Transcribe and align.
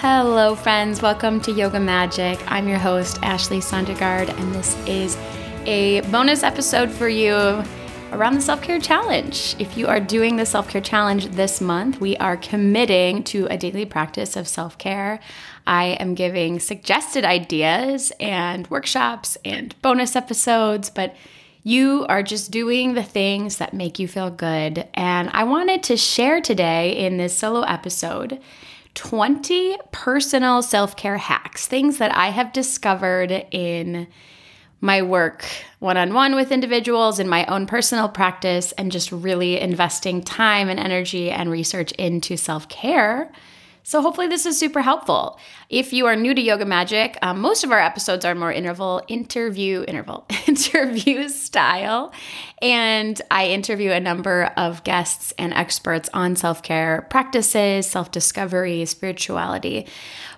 Hello, 0.00 0.54
friends. 0.54 1.02
Welcome 1.02 1.40
to 1.40 1.50
Yoga 1.50 1.80
Magic. 1.80 2.38
I'm 2.46 2.68
your 2.68 2.78
host, 2.78 3.18
Ashley 3.20 3.58
Sondergaard, 3.58 4.28
and 4.28 4.54
this 4.54 4.76
is 4.86 5.16
a 5.66 6.02
bonus 6.02 6.44
episode 6.44 6.88
for 6.88 7.08
you 7.08 7.34
around 8.12 8.34
the 8.34 8.40
self 8.40 8.62
care 8.62 8.78
challenge. 8.78 9.56
If 9.58 9.76
you 9.76 9.88
are 9.88 9.98
doing 9.98 10.36
the 10.36 10.46
self 10.46 10.68
care 10.68 10.80
challenge 10.80 11.26
this 11.30 11.60
month, 11.60 12.00
we 12.00 12.16
are 12.18 12.36
committing 12.36 13.24
to 13.24 13.46
a 13.46 13.58
daily 13.58 13.84
practice 13.84 14.36
of 14.36 14.46
self 14.46 14.78
care. 14.78 15.18
I 15.66 15.96
am 15.98 16.14
giving 16.14 16.60
suggested 16.60 17.24
ideas 17.24 18.12
and 18.20 18.70
workshops 18.70 19.36
and 19.44 19.74
bonus 19.82 20.14
episodes, 20.14 20.90
but 20.90 21.16
you 21.64 22.06
are 22.08 22.22
just 22.22 22.52
doing 22.52 22.94
the 22.94 23.02
things 23.02 23.56
that 23.56 23.74
make 23.74 23.98
you 23.98 24.06
feel 24.06 24.30
good. 24.30 24.86
And 24.94 25.28
I 25.32 25.42
wanted 25.42 25.82
to 25.82 25.96
share 25.96 26.40
today 26.40 26.92
in 26.92 27.16
this 27.16 27.36
solo 27.36 27.62
episode 27.62 28.40
20 28.94 29.76
personal 29.92 30.62
self 30.62 30.96
care 30.96 31.18
hacks, 31.18 31.66
things 31.66 31.98
that 31.98 32.14
I 32.14 32.28
have 32.28 32.52
discovered 32.52 33.46
in 33.50 34.08
my 34.80 35.02
work 35.02 35.44
one 35.80 35.96
on 35.96 36.14
one 36.14 36.34
with 36.34 36.52
individuals, 36.52 37.18
in 37.18 37.28
my 37.28 37.44
own 37.46 37.66
personal 37.66 38.08
practice, 38.08 38.72
and 38.72 38.92
just 38.92 39.12
really 39.12 39.60
investing 39.60 40.22
time 40.22 40.68
and 40.68 40.78
energy 40.78 41.30
and 41.30 41.50
research 41.50 41.92
into 41.92 42.36
self 42.36 42.68
care 42.68 43.32
so, 43.88 44.02
hopefully, 44.02 44.26
this 44.26 44.44
is 44.44 44.58
super 44.58 44.82
helpful. 44.82 45.40
If 45.70 45.94
you 45.94 46.04
are 46.04 46.14
new 46.14 46.34
to 46.34 46.42
Yoga 46.42 46.66
Magic, 46.66 47.16
um, 47.22 47.40
most 47.40 47.64
of 47.64 47.72
our 47.72 47.80
episodes 47.80 48.22
are 48.26 48.34
more 48.34 48.52
interval, 48.52 49.00
interview, 49.08 49.82
interval, 49.88 50.26
interview 50.46 51.30
style. 51.30 52.12
And 52.60 53.18
I 53.30 53.46
interview 53.46 53.90
a 53.92 53.98
number 53.98 54.52
of 54.58 54.84
guests 54.84 55.32
and 55.38 55.54
experts 55.54 56.10
on 56.12 56.36
self 56.36 56.62
care 56.62 57.06
practices, 57.08 57.86
self 57.86 58.10
discovery, 58.10 58.84
spirituality. 58.84 59.86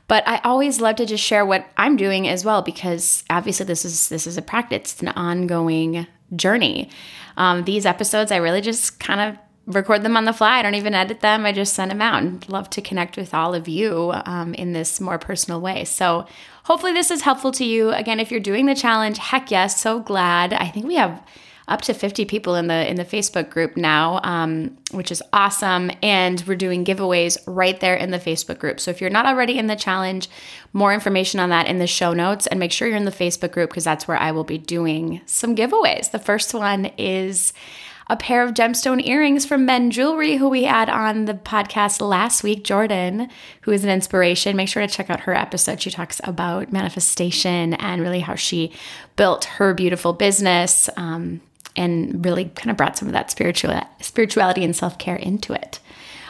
But 0.06 0.22
I 0.28 0.38
always 0.44 0.80
love 0.80 0.94
to 0.96 1.04
just 1.04 1.24
share 1.24 1.44
what 1.44 1.68
I'm 1.76 1.96
doing 1.96 2.28
as 2.28 2.44
well 2.44 2.62
because 2.62 3.24
obviously 3.30 3.66
this 3.66 3.84
is 3.84 4.10
this 4.10 4.28
is 4.28 4.36
a 4.36 4.42
practice, 4.42 4.92
it's 4.92 5.02
an 5.02 5.08
ongoing 5.08 6.06
journey. 6.36 6.88
Um, 7.36 7.64
these 7.64 7.84
episodes, 7.84 8.30
I 8.30 8.36
really 8.36 8.60
just 8.60 9.00
kind 9.00 9.20
of 9.20 9.49
record 9.70 10.02
them 10.02 10.16
on 10.16 10.24
the 10.24 10.32
fly. 10.32 10.58
I 10.58 10.62
don't 10.62 10.74
even 10.74 10.94
edit 10.94 11.20
them. 11.20 11.46
I 11.46 11.52
just 11.52 11.74
send 11.74 11.90
them 11.90 12.02
out 12.02 12.22
and 12.22 12.48
love 12.48 12.70
to 12.70 12.82
connect 12.82 13.16
with 13.16 13.34
all 13.34 13.54
of 13.54 13.68
you 13.68 14.12
um, 14.26 14.54
in 14.54 14.72
this 14.72 15.00
more 15.00 15.18
personal 15.18 15.60
way. 15.60 15.84
So 15.84 16.26
hopefully 16.64 16.92
this 16.92 17.10
is 17.10 17.22
helpful 17.22 17.52
to 17.52 17.64
you. 17.64 17.90
Again, 17.90 18.20
if 18.20 18.30
you're 18.30 18.40
doing 18.40 18.66
the 18.66 18.74
challenge, 18.74 19.18
heck 19.18 19.50
yes, 19.50 19.80
so 19.80 20.00
glad. 20.00 20.52
I 20.52 20.68
think 20.68 20.86
we 20.86 20.96
have 20.96 21.22
up 21.70 21.82
to 21.82 21.94
50 21.94 22.24
people 22.24 22.56
in 22.56 22.66
the 22.66 22.90
in 22.90 22.96
the 22.96 23.04
Facebook 23.04 23.48
group 23.48 23.76
now, 23.76 24.20
um, 24.24 24.76
which 24.90 25.12
is 25.12 25.22
awesome. 25.32 25.90
And 26.02 26.42
we're 26.46 26.56
doing 26.56 26.84
giveaways 26.84 27.38
right 27.46 27.78
there 27.78 27.94
in 27.94 28.10
the 28.10 28.18
Facebook 28.18 28.58
group. 28.58 28.80
So 28.80 28.90
if 28.90 29.00
you're 29.00 29.08
not 29.08 29.24
already 29.24 29.56
in 29.56 29.68
the 29.68 29.76
challenge, 29.76 30.28
more 30.72 30.92
information 30.92 31.38
on 31.38 31.50
that 31.50 31.68
in 31.68 31.78
the 31.78 31.86
show 31.86 32.12
notes, 32.12 32.48
and 32.48 32.58
make 32.58 32.72
sure 32.72 32.88
you're 32.88 32.96
in 32.96 33.04
the 33.04 33.12
Facebook 33.12 33.52
group 33.52 33.70
because 33.70 33.84
that's 33.84 34.08
where 34.08 34.16
I 34.16 34.32
will 34.32 34.44
be 34.44 34.58
doing 34.58 35.20
some 35.26 35.54
giveaways. 35.54 36.10
The 36.10 36.18
first 36.18 36.52
one 36.52 36.86
is 36.98 37.52
a 38.10 38.16
pair 38.16 38.42
of 38.42 38.54
gemstone 38.54 39.06
earrings 39.06 39.46
from 39.46 39.64
Men 39.64 39.92
Jewelry, 39.92 40.36
who 40.36 40.48
we 40.48 40.64
had 40.64 40.90
on 40.90 41.26
the 41.26 41.34
podcast 41.34 42.00
last 42.00 42.42
week, 42.42 42.64
Jordan, 42.64 43.28
who 43.60 43.70
is 43.70 43.84
an 43.84 43.90
inspiration. 43.90 44.56
Make 44.56 44.68
sure 44.68 44.84
to 44.84 44.92
check 44.92 45.08
out 45.10 45.20
her 45.20 45.34
episode. 45.34 45.80
She 45.80 45.92
talks 45.92 46.20
about 46.24 46.72
manifestation 46.72 47.74
and 47.74 48.02
really 48.02 48.18
how 48.18 48.34
she 48.34 48.72
built 49.14 49.44
her 49.44 49.74
beautiful 49.74 50.12
business 50.12 50.90
um, 50.96 51.40
and 51.76 52.24
really 52.24 52.46
kind 52.46 52.72
of 52.72 52.76
brought 52.76 52.98
some 52.98 53.06
of 53.06 53.12
that 53.12 53.30
spiritual 53.30 53.80
spirituality 54.00 54.64
and 54.64 54.74
self 54.74 54.98
care 54.98 55.16
into 55.16 55.52
it. 55.52 55.78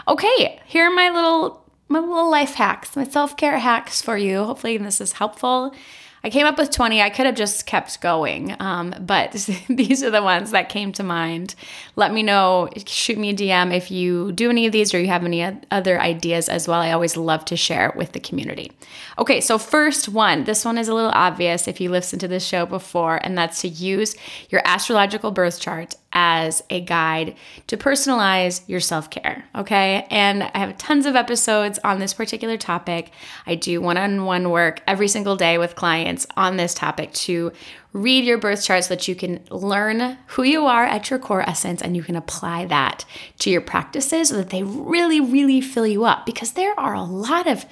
Okay, 0.07 0.61
here 0.67 0.85
are 0.85 0.95
my 0.95 1.09
little 1.09 1.65
my 1.89 1.99
little 1.99 2.31
life 2.31 2.55
hacks, 2.55 2.95
my 2.95 3.05
self 3.05 3.39
care 3.39 3.59
hacks 3.59 4.03
for 4.03 4.19
you. 4.19 4.45
Hopefully, 4.45 4.77
this 4.77 5.01
is 5.01 5.13
helpful. 5.13 5.75
I 6.23 6.29
came 6.29 6.47
up 6.47 6.59
with 6.59 6.71
20. 6.71 7.01
I 7.01 7.09
could 7.09 7.27
have 7.27 7.35
just 7.35 7.65
kept 7.65 8.01
going, 8.01 8.55
um, 8.61 8.95
but 9.01 9.33
these 9.69 10.03
are 10.03 10.11
the 10.11 10.23
ones 10.23 10.51
that 10.51 10.69
came 10.69 10.93
to 10.93 11.03
mind. 11.03 11.55
Let 11.97 12.13
me 12.13 12.23
know, 12.23 12.69
shoot 12.87 13.17
me 13.17 13.31
a 13.31 13.35
DM 13.35 13.75
if 13.75 13.91
you 13.91 14.33
do 14.33 14.51
any 14.51 14.67
of 14.67 14.73
these 14.73 14.93
or 14.93 15.01
you 15.01 15.07
have 15.07 15.25
any 15.25 15.43
other 15.71 16.01
ideas 16.01 16.49
as 16.49 16.69
well. 16.69 16.81
I 16.81 16.93
always 16.93 17.17
love 17.17 17.45
to 17.47 17.57
share 17.57 17.93
with 17.97 18.13
the 18.13 18.21
community. 18.21 18.73
Okay, 19.19 19.41
so 19.41 19.57
first 19.57 20.09
one, 20.09 20.45
this 20.45 20.65
one 20.65 20.77
is 20.77 20.89
a 20.89 20.95
little 20.95 21.13
obvious 21.15 21.67
if 21.67 21.81
you 21.81 21.91
listened 21.91 22.21
to 22.21 22.29
this 22.29 22.45
show 22.45 22.67
before, 22.67 23.17
and 23.23 23.37
that's 23.37 23.63
to 23.63 23.69
use 23.69 24.15
your 24.51 24.61
astrological 24.65 25.31
birth 25.31 25.61
chart 25.61 25.95
as 26.23 26.63
a 26.69 26.83
guide 26.83 27.35
to 27.67 27.79
personalize 27.79 28.61
your 28.69 28.81
self 28.81 29.09
care. 29.09 29.43
Okay. 29.55 30.07
And 30.11 30.43
I 30.43 30.59
have 30.59 30.77
tons 30.77 31.07
of 31.07 31.17
episodes 31.17 31.79
on 31.83 31.99
this 31.99 32.13
particular 32.13 32.59
topic. 32.59 33.11
I 33.47 33.55
do 33.55 33.81
one 33.81 33.97
on 33.97 34.27
one 34.27 34.51
work 34.51 34.83
every 34.87 35.09
single 35.09 35.37
day 35.37 35.57
with 35.57 35.77
clients 35.77 36.27
on 36.37 36.59
this 36.59 36.75
topic 36.75 37.15
to 37.25 37.53
read 37.95 38.27
your 38.27 38.37
birth 38.37 38.63
chart 38.63 38.85
so 38.85 38.95
that 38.95 39.09
you 39.09 39.15
can 39.15 39.43
learn 39.51 40.19
who 40.27 40.43
you 40.43 40.67
are 40.67 40.85
at 40.85 41.09
your 41.09 41.19
core 41.19 41.49
essence 41.49 41.81
and 41.81 41.97
you 41.97 42.03
can 42.03 42.17
apply 42.17 42.67
that 42.67 43.07
to 43.39 43.49
your 43.49 43.63
practices 43.63 44.29
so 44.29 44.37
that 44.37 44.51
they 44.51 44.63
really, 44.63 45.21
really 45.21 45.63
fill 45.63 45.87
you 45.87 46.05
up 46.05 46.27
because 46.27 46.53
there 46.53 46.79
are 46.79 46.95
a 46.95 47.03
lot 47.03 47.47
of 47.47 47.65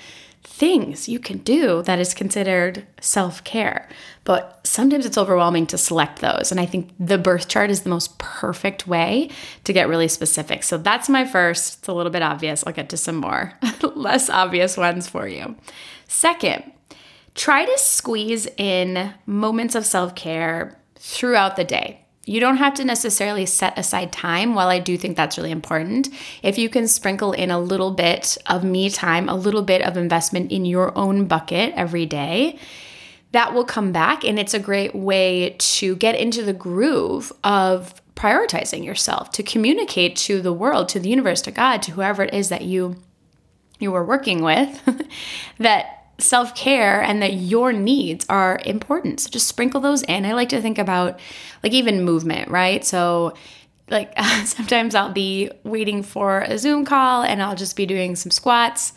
things 0.44 1.08
you 1.08 1.18
can 1.18 1.38
do 1.38 1.82
that 1.82 1.98
is 1.98 2.14
considered 2.14 2.86
self 3.00 3.44
care. 3.44 3.88
But 4.24 4.60
sometimes 4.64 5.06
it's 5.06 5.18
overwhelming 5.18 5.66
to 5.68 5.78
select 5.78 6.20
those. 6.20 6.50
And 6.50 6.60
I 6.60 6.66
think 6.66 6.90
the 6.98 7.18
birth 7.18 7.48
chart 7.48 7.70
is 7.70 7.82
the 7.82 7.90
most 7.90 8.18
perfect 8.18 8.86
way 8.86 9.30
to 9.64 9.72
get 9.72 9.88
really 9.88 10.08
specific. 10.08 10.62
So 10.62 10.76
that's 10.76 11.08
my 11.08 11.24
first. 11.24 11.78
It's 11.78 11.88
a 11.88 11.92
little 11.92 12.12
bit 12.12 12.22
obvious. 12.22 12.64
I'll 12.66 12.72
get 12.72 12.88
to 12.90 12.96
some 12.96 13.16
more 13.16 13.54
less 13.94 14.28
obvious 14.28 14.76
ones 14.76 15.08
for 15.08 15.26
you. 15.26 15.56
Second, 16.08 16.72
try 17.34 17.64
to 17.64 17.78
squeeze 17.78 18.46
in 18.56 19.14
moments 19.26 19.74
of 19.74 19.86
self 19.86 20.14
care 20.14 20.78
throughout 20.96 21.56
the 21.56 21.64
day. 21.64 22.04
You 22.28 22.40
don't 22.40 22.58
have 22.58 22.74
to 22.74 22.84
necessarily 22.84 23.46
set 23.46 23.78
aside 23.78 24.12
time. 24.12 24.54
While 24.54 24.68
I 24.68 24.80
do 24.80 24.98
think 24.98 25.16
that's 25.16 25.38
really 25.38 25.50
important, 25.50 26.10
if 26.42 26.58
you 26.58 26.68
can 26.68 26.86
sprinkle 26.86 27.32
in 27.32 27.50
a 27.50 27.58
little 27.58 27.90
bit 27.90 28.36
of 28.44 28.62
me 28.62 28.90
time, 28.90 29.30
a 29.30 29.34
little 29.34 29.62
bit 29.62 29.80
of 29.80 29.96
investment 29.96 30.52
in 30.52 30.66
your 30.66 30.96
own 30.96 31.24
bucket 31.24 31.72
every 31.74 32.04
day, 32.04 32.58
that 33.32 33.54
will 33.54 33.64
come 33.64 33.92
back. 33.92 34.24
And 34.24 34.38
it's 34.38 34.52
a 34.52 34.58
great 34.58 34.94
way 34.94 35.56
to 35.58 35.96
get 35.96 36.16
into 36.16 36.42
the 36.42 36.52
groove 36.52 37.32
of 37.42 37.94
prioritizing 38.14 38.84
yourself, 38.84 39.30
to 39.32 39.42
communicate 39.42 40.14
to 40.16 40.42
the 40.42 40.52
world, 40.52 40.90
to 40.90 41.00
the 41.00 41.08
universe, 41.08 41.40
to 41.42 41.50
God, 41.50 41.82
to 41.84 41.92
whoever 41.92 42.24
it 42.24 42.34
is 42.34 42.50
that 42.50 42.62
you 42.62 42.96
you 43.78 43.94
are 43.94 44.04
working 44.04 44.42
with, 44.42 44.82
that 45.58 45.97
self 46.18 46.54
care 46.54 47.00
and 47.00 47.22
that 47.22 47.34
your 47.34 47.72
needs 47.72 48.26
are 48.28 48.60
important. 48.64 49.20
So 49.20 49.30
just 49.30 49.46
sprinkle 49.46 49.80
those 49.80 50.02
in. 50.02 50.24
I 50.24 50.32
like 50.32 50.48
to 50.50 50.60
think 50.60 50.78
about 50.78 51.18
like 51.62 51.72
even 51.72 52.04
movement, 52.04 52.50
right? 52.50 52.84
So 52.84 53.34
like 53.88 54.12
sometimes 54.44 54.94
I'll 54.94 55.12
be 55.12 55.50
waiting 55.64 56.02
for 56.02 56.40
a 56.40 56.58
Zoom 56.58 56.84
call 56.84 57.22
and 57.22 57.42
I'll 57.42 57.56
just 57.56 57.76
be 57.76 57.86
doing 57.86 58.16
some 58.16 58.30
squats 58.30 58.92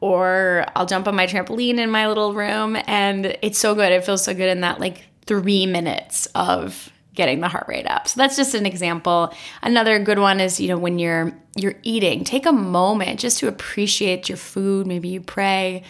or 0.00 0.64
I'll 0.74 0.86
jump 0.86 1.08
on 1.08 1.16
my 1.16 1.26
trampoline 1.26 1.78
in 1.78 1.90
my 1.90 2.06
little 2.08 2.34
room 2.34 2.76
and 2.86 3.36
it's 3.42 3.58
so 3.58 3.74
good. 3.74 3.92
It 3.92 4.04
feels 4.04 4.24
so 4.24 4.32
good 4.32 4.48
in 4.48 4.60
that 4.60 4.80
like 4.80 5.04
3 5.26 5.66
minutes 5.66 6.26
of 6.34 6.90
getting 7.14 7.40
the 7.40 7.48
heart 7.48 7.66
rate 7.68 7.86
up. 7.86 8.06
So 8.06 8.18
that's 8.20 8.36
just 8.36 8.54
an 8.54 8.64
example. 8.64 9.34
Another 9.62 9.98
good 9.98 10.20
one 10.20 10.40
is, 10.40 10.60
you 10.60 10.68
know, 10.68 10.78
when 10.78 10.98
you're 10.98 11.32
you're 11.56 11.74
eating, 11.82 12.22
take 12.22 12.46
a 12.46 12.52
moment 12.52 13.18
just 13.18 13.38
to 13.40 13.48
appreciate 13.48 14.28
your 14.28 14.38
food. 14.38 14.86
Maybe 14.86 15.08
you 15.08 15.20
pray 15.20 15.82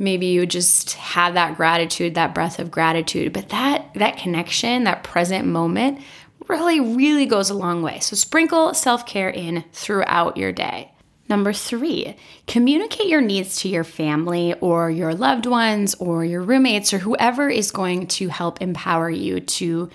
maybe 0.00 0.26
you 0.26 0.46
just 0.46 0.94
have 0.94 1.34
that 1.34 1.56
gratitude 1.56 2.14
that 2.14 2.34
breath 2.34 2.58
of 2.58 2.70
gratitude. 2.72 3.32
But 3.32 3.50
that 3.50 3.94
that 3.94 4.16
connection 4.16 4.84
that 4.84 5.04
present 5.04 5.46
moment 5.46 6.00
really 6.48 6.80
really 6.80 7.26
goes 7.26 7.50
a 7.50 7.54
long 7.54 7.82
way. 7.82 8.00
So 8.00 8.16
sprinkle 8.16 8.74
self-care 8.74 9.30
in 9.30 9.62
throughout 9.72 10.36
your 10.36 10.50
day. 10.50 10.90
Number 11.28 11.52
three, 11.52 12.16
communicate 12.48 13.06
your 13.06 13.20
needs 13.20 13.58
to 13.58 13.68
your 13.68 13.84
family 13.84 14.54
or 14.54 14.90
your 14.90 15.14
loved 15.14 15.46
ones 15.46 15.94
or 15.94 16.24
your 16.24 16.42
roommates 16.42 16.92
or 16.92 16.98
whoever 16.98 17.48
is 17.48 17.70
going 17.70 18.08
to 18.08 18.26
help 18.28 18.60
empower 18.60 19.08
you 19.08 19.38
to 19.38 19.90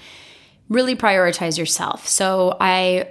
really 0.70 0.96
prioritize 0.96 1.58
yourself. 1.58 2.08
So, 2.08 2.56
I, 2.62 3.10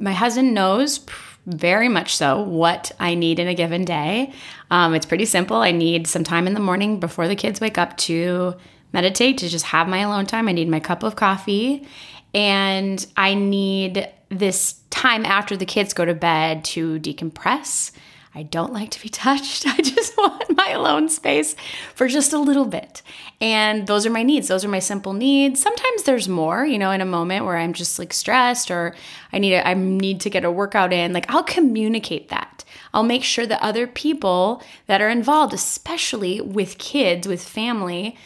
my 0.00 0.12
husband 0.12 0.52
knows 0.52 0.98
very 1.46 1.88
much 1.88 2.16
so 2.16 2.42
what 2.42 2.92
I 3.00 3.14
need 3.14 3.38
in 3.38 3.48
a 3.48 3.54
given 3.54 3.84
day. 3.84 4.32
Um, 4.70 4.94
it's 4.94 5.06
pretty 5.06 5.24
simple. 5.24 5.56
I 5.56 5.70
need 5.70 6.06
some 6.06 6.24
time 6.24 6.46
in 6.46 6.54
the 6.54 6.60
morning 6.60 7.00
before 7.00 7.28
the 7.28 7.36
kids 7.36 7.60
wake 7.60 7.78
up 7.78 7.96
to 7.98 8.54
meditate, 8.92 9.38
to 9.38 9.48
just 9.48 9.66
have 9.66 9.88
my 9.88 9.98
alone 9.98 10.26
time. 10.26 10.48
I 10.48 10.52
need 10.52 10.68
my 10.68 10.80
cup 10.80 11.02
of 11.02 11.16
coffee. 11.16 11.86
And 12.34 13.04
I 13.16 13.34
need 13.34 14.08
this 14.28 14.80
time 14.90 15.24
after 15.24 15.56
the 15.56 15.66
kids 15.66 15.92
go 15.92 16.04
to 16.04 16.14
bed 16.14 16.64
to 16.64 17.00
decompress 17.00 17.90
I 18.34 18.44
don't 18.44 18.72
like 18.72 18.90
to 18.90 19.02
be 19.02 19.08
touched. 19.10 19.66
I 19.66 19.80
just 19.80 20.16
want 20.16 20.56
my 20.56 20.70
alone 20.70 21.08
space 21.08 21.56
for 21.94 22.08
just 22.08 22.32
a 22.32 22.38
little 22.38 22.64
bit. 22.64 23.02
And 23.40 23.86
those 23.86 24.06
are 24.06 24.10
my 24.10 24.22
needs. 24.22 24.48
Those 24.48 24.64
are 24.64 24.68
my 24.68 24.78
simple 24.78 25.12
needs. 25.12 25.60
Sometimes 25.60 26.04
there's 26.04 26.28
more, 26.28 26.64
you 26.64 26.78
know, 26.78 26.90
in 26.90 27.00
a 27.00 27.06
moment 27.06 27.44
where 27.44 27.56
I'm 27.56 27.72
just 27.72 27.98
like 27.98 28.12
stressed 28.12 28.70
or 28.70 28.94
I 29.32 29.38
need 29.38 29.54
a, 29.54 29.66
I 29.66 29.74
need 29.74 30.20
to 30.20 30.30
get 30.30 30.44
a 30.44 30.50
workout 30.50 30.92
in. 30.92 31.12
Like 31.12 31.30
I'll 31.30 31.42
communicate 31.42 32.28
that. 32.28 32.64
I'll 32.92 33.02
make 33.02 33.24
sure 33.24 33.46
that 33.46 33.62
other 33.62 33.86
people 33.86 34.62
that 34.86 35.00
are 35.00 35.08
involved, 35.08 35.54
especially 35.54 36.40
with 36.40 36.78
kids, 36.78 37.26
with 37.26 37.42
family, 37.42 38.16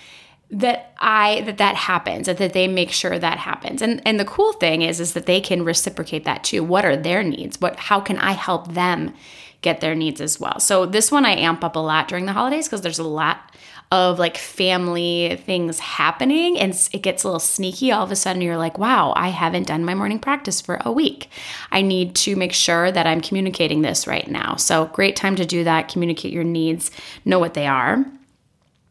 that 0.50 0.94
I 0.98 1.42
that 1.42 1.58
that 1.58 1.74
happens, 1.74 2.26
that, 2.26 2.38
that 2.38 2.52
they 2.52 2.68
make 2.68 2.90
sure 2.90 3.18
that 3.18 3.38
happens. 3.38 3.82
And 3.82 4.00
and 4.06 4.20
the 4.20 4.24
cool 4.24 4.52
thing 4.52 4.82
is 4.82 5.00
is 5.00 5.14
that 5.14 5.26
they 5.26 5.40
can 5.40 5.64
reciprocate 5.64 6.24
that 6.24 6.44
too. 6.44 6.62
What 6.62 6.84
are 6.84 6.96
their 6.96 7.22
needs? 7.22 7.60
What 7.60 7.76
how 7.76 8.00
can 8.00 8.18
I 8.18 8.32
help 8.32 8.72
them 8.72 9.14
get 9.64 9.81
their 9.81 9.96
needs 9.96 10.20
as 10.20 10.38
well? 10.38 10.61
So 10.61 10.87
this 10.87 11.11
one 11.11 11.25
I 11.25 11.32
amp 11.32 11.64
up 11.64 11.75
a 11.75 11.81
lot 11.81 12.06
during 12.06 12.26
the 12.26 12.32
holidays 12.32 12.69
because 12.69 12.82
there's 12.82 13.00
a 13.00 13.05
lot 13.05 13.50
of 13.90 14.19
like 14.19 14.37
family 14.37 15.40
things 15.44 15.78
happening 15.78 16.58
and 16.58 16.72
it 16.93 17.02
gets 17.02 17.22
a 17.22 17.28
little 17.28 17.40
sneaky. 17.40 17.93
All 17.93 18.05
of 18.05 18.11
a 18.11 18.16
sudden 18.16 18.43
you're 18.43 18.56
like 18.56 18.78
wow 18.78 19.12
i 19.16 19.28
haven't 19.28 19.66
done 19.66 19.84
my 19.84 19.94
morning 19.94 20.19
practice 20.19 20.61
for 20.61 20.78
a 20.84 20.93
week. 20.93 21.28
I 21.70 21.82
need 21.82 22.14
to 22.16 22.37
make 22.37 22.52
sure 22.52 22.90
that 22.90 23.06
i'm 23.06 23.20
communicating 23.20 23.82
this 23.82 24.06
right 24.06 24.28
now. 24.28 24.56
So 24.56 24.87
great 24.87 25.16
time 25.16 25.37
to 25.37 25.46
do 25.46 25.64
that 25.64 25.88
communicate 25.88 26.32
your 26.32 26.44
needs 26.44 26.90
know 27.25 27.38
what 27.38 27.55
they 27.55 27.67
are. 27.67 28.05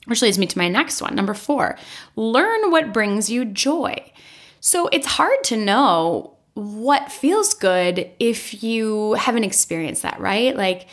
Which 0.05 0.21
leads 0.21 0.37
me 0.37 0.47
to 0.47 0.57
my 0.57 0.67
next 0.67 1.01
one 1.01 1.15
number 1.15 1.33
four 1.33 1.77
learn 2.15 2.71
what 2.71 2.93
brings 2.93 3.29
you 3.29 3.45
joy. 3.45 4.11
So 4.59 4.87
it's 4.87 5.07
hard 5.07 5.43
to 5.45 5.57
know 5.57 6.32
what 6.53 7.11
feels 7.11 7.53
good 7.53 8.11
if 8.19 8.63
you 8.63 9.13
haven't 9.13 9.43
experienced 9.43 10.03
that 10.03 10.19
right? 10.19 10.55
Like 10.55 10.87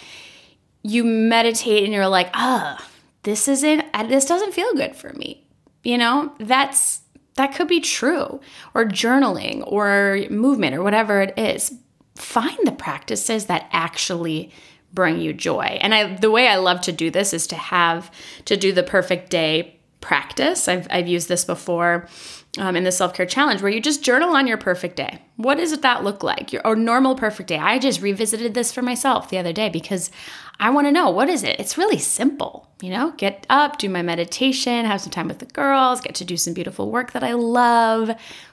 you 0.83 1.05
meditate 1.05 1.85
and 1.85 1.93
you're 1.93 2.09
like 2.09 2.31
ah 2.33 2.83
this 3.23 3.49
isn't 3.49 3.85
this 4.09 4.25
doesn't 4.25 4.55
feel 4.55 4.73
good 4.75 4.97
for 4.97 5.13
me 5.13 5.45
you 5.83 5.99
know? 5.99 6.33
That's 6.39 7.01
that 7.35 7.55
could 7.55 7.69
be 7.69 7.81
true. 7.81 8.41
Or 8.75 8.85
journaling 8.85 9.63
or 9.67 10.25
movement 10.31 10.75
or 10.75 10.83
whatever 10.83 11.23
it 11.23 11.39
is. 11.39 11.75
Find 12.17 12.59
the 12.65 12.73
practices 12.73 13.47
that 13.47 13.69
actually 13.73 14.51
bring 14.93 15.21
you 15.21 15.33
joy. 15.33 15.79
And 15.81 15.95
i 15.95 16.17
the 16.17 16.31
way 16.31 16.49
i 16.49 16.57
love 16.57 16.81
to 16.83 16.93
do 16.93 17.11
this 17.11 17.33
is 17.33 17.47
to 17.49 17.57
have 17.57 18.11
to 18.47 18.57
do 18.57 18.73
the 18.73 18.83
perfect 18.83 19.31
day 19.31 19.77
practice. 20.01 20.67
I've, 20.67 20.87
I've 20.91 21.09
used 21.09 21.29
this 21.29 21.45
before 21.45 22.09
um, 22.59 22.77
in 22.77 22.85
the 22.85 22.93
self 22.93 23.15
care 23.15 23.27
challenge 23.27 23.63
where 23.63 23.71
you 23.71 23.81
just 23.81 24.03
journal 24.03 24.35
on 24.35 24.47
your 24.47 24.57
perfect 24.57 24.97
day. 24.97 25.23
What 25.37 25.57
does 25.57 25.77
that 25.79 26.05
look 26.05 26.23
like? 26.23 26.53
Your 26.53 26.67
or 26.67 26.75
normal 26.75 27.15
perfect 27.15 27.49
day. 27.49 27.59
I 27.59 27.79
just 27.79 28.03
revisited 28.03 28.55
this 28.55 28.73
for 28.73 28.83
myself 28.83 29.31
the 29.31 29.39
other 29.39 29.53
day 29.53 29.69
because 29.69 30.11
I 30.59 30.71
want 30.71 30.87
to 30.87 30.93
know 30.93 31.11
what 31.11 31.29
is 31.31 31.43
it? 31.43 31.59
It's 31.61 31.79
really 31.79 31.99
simple, 31.99 32.69
you 32.83 32.91
know, 32.91 33.13
get 33.17 33.47
up, 33.49 33.79
do 33.79 33.89
my 33.89 34.03
meditation, 34.03 34.85
have 34.85 35.01
some 35.01 35.11
time 35.11 35.29
with 35.29 35.39
the 35.39 35.47
girls, 35.47 36.01
get 36.01 36.15
to 36.17 36.25
do 36.25 36.37
some 36.37 36.53
beautiful 36.53 36.91
work 36.91 37.13
that 37.13 37.25
I 37.25 37.33
love, 37.33 38.11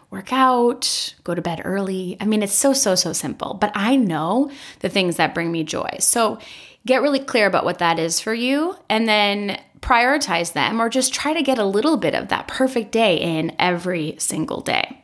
work 0.10 0.32
out, 0.32 1.16
go 1.24 1.36
to 1.36 1.42
bed 1.42 1.62
early. 1.66 2.16
I 2.22 2.26
mean, 2.26 2.44
it's 2.44 2.54
so, 2.54 2.72
so, 2.72 2.96
so 2.96 3.12
simple, 3.12 3.56
but 3.56 3.72
I 3.76 3.98
know 3.98 4.50
the 4.80 4.90
things 4.90 5.18
that 5.18 5.34
bring 5.34 5.52
me 5.52 5.64
joy. 5.64 5.98
So 6.00 6.40
get 6.88 7.02
really 7.02 7.20
clear 7.20 7.46
about 7.46 7.66
what 7.66 7.80
that 7.80 8.00
is 8.00 8.20
for 8.20 8.34
you 8.34 8.76
and 8.90 9.08
then 9.08 9.62
prioritize 9.82 10.54
them 10.54 10.82
or 10.82 10.90
just 10.90 11.14
try 11.14 11.34
to 11.34 11.44
get 11.44 11.60
a 11.60 11.66
little 11.66 11.98
bit 11.98 12.16
of 12.16 12.30
that 12.30 12.48
perfect 12.48 12.92
day 12.92 13.18
in 13.18 13.56
every 13.60 14.16
single 14.18 14.62
day. 14.62 15.04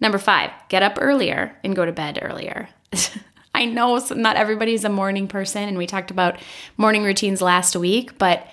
Number 0.00 0.18
five, 0.18 0.50
get 0.68 0.82
up 0.82 0.96
earlier 1.00 1.56
and 1.62 1.76
go 1.76 1.84
to 1.84 1.92
bed 1.92 2.18
earlier. 2.22 2.68
I 3.54 3.66
know 3.66 3.98
not 4.14 4.36
everybody's 4.36 4.84
a 4.84 4.88
morning 4.88 5.28
person, 5.28 5.68
and 5.68 5.76
we 5.76 5.86
talked 5.86 6.10
about 6.10 6.38
morning 6.76 7.02
routines 7.02 7.42
last 7.42 7.76
week, 7.76 8.16
but 8.16 8.46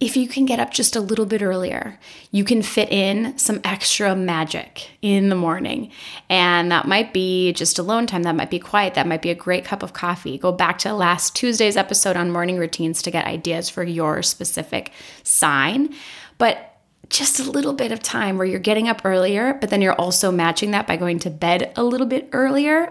if 0.00 0.16
you 0.16 0.26
can 0.26 0.46
get 0.46 0.58
up 0.58 0.70
just 0.70 0.96
a 0.96 1.00
little 1.00 1.26
bit 1.26 1.42
earlier, 1.42 1.98
you 2.30 2.42
can 2.42 2.62
fit 2.62 2.90
in 2.90 3.36
some 3.36 3.60
extra 3.64 4.16
magic 4.16 4.92
in 5.02 5.28
the 5.28 5.34
morning. 5.34 5.92
And 6.30 6.72
that 6.72 6.88
might 6.88 7.12
be 7.12 7.52
just 7.52 7.78
alone 7.78 8.06
time, 8.06 8.22
that 8.22 8.34
might 8.34 8.50
be 8.50 8.58
quiet, 8.58 8.94
that 8.94 9.06
might 9.06 9.20
be 9.20 9.28
a 9.28 9.34
great 9.34 9.66
cup 9.66 9.82
of 9.82 9.92
coffee. 9.92 10.38
Go 10.38 10.52
back 10.52 10.78
to 10.78 10.94
last 10.94 11.36
Tuesday's 11.36 11.76
episode 11.76 12.16
on 12.16 12.30
morning 12.30 12.56
routines 12.56 13.02
to 13.02 13.10
get 13.10 13.26
ideas 13.26 13.68
for 13.68 13.84
your 13.84 14.22
specific 14.22 14.90
sign. 15.22 15.94
But 16.38 16.78
just 17.10 17.38
a 17.38 17.50
little 17.50 17.74
bit 17.74 17.92
of 17.92 18.00
time 18.00 18.38
where 18.38 18.46
you're 18.46 18.58
getting 18.58 18.88
up 18.88 19.02
earlier, 19.04 19.52
but 19.54 19.68
then 19.68 19.82
you're 19.82 19.92
also 19.94 20.32
matching 20.32 20.70
that 20.70 20.86
by 20.86 20.96
going 20.96 21.18
to 21.18 21.30
bed 21.30 21.72
a 21.76 21.84
little 21.84 22.06
bit 22.06 22.28
earlier 22.32 22.90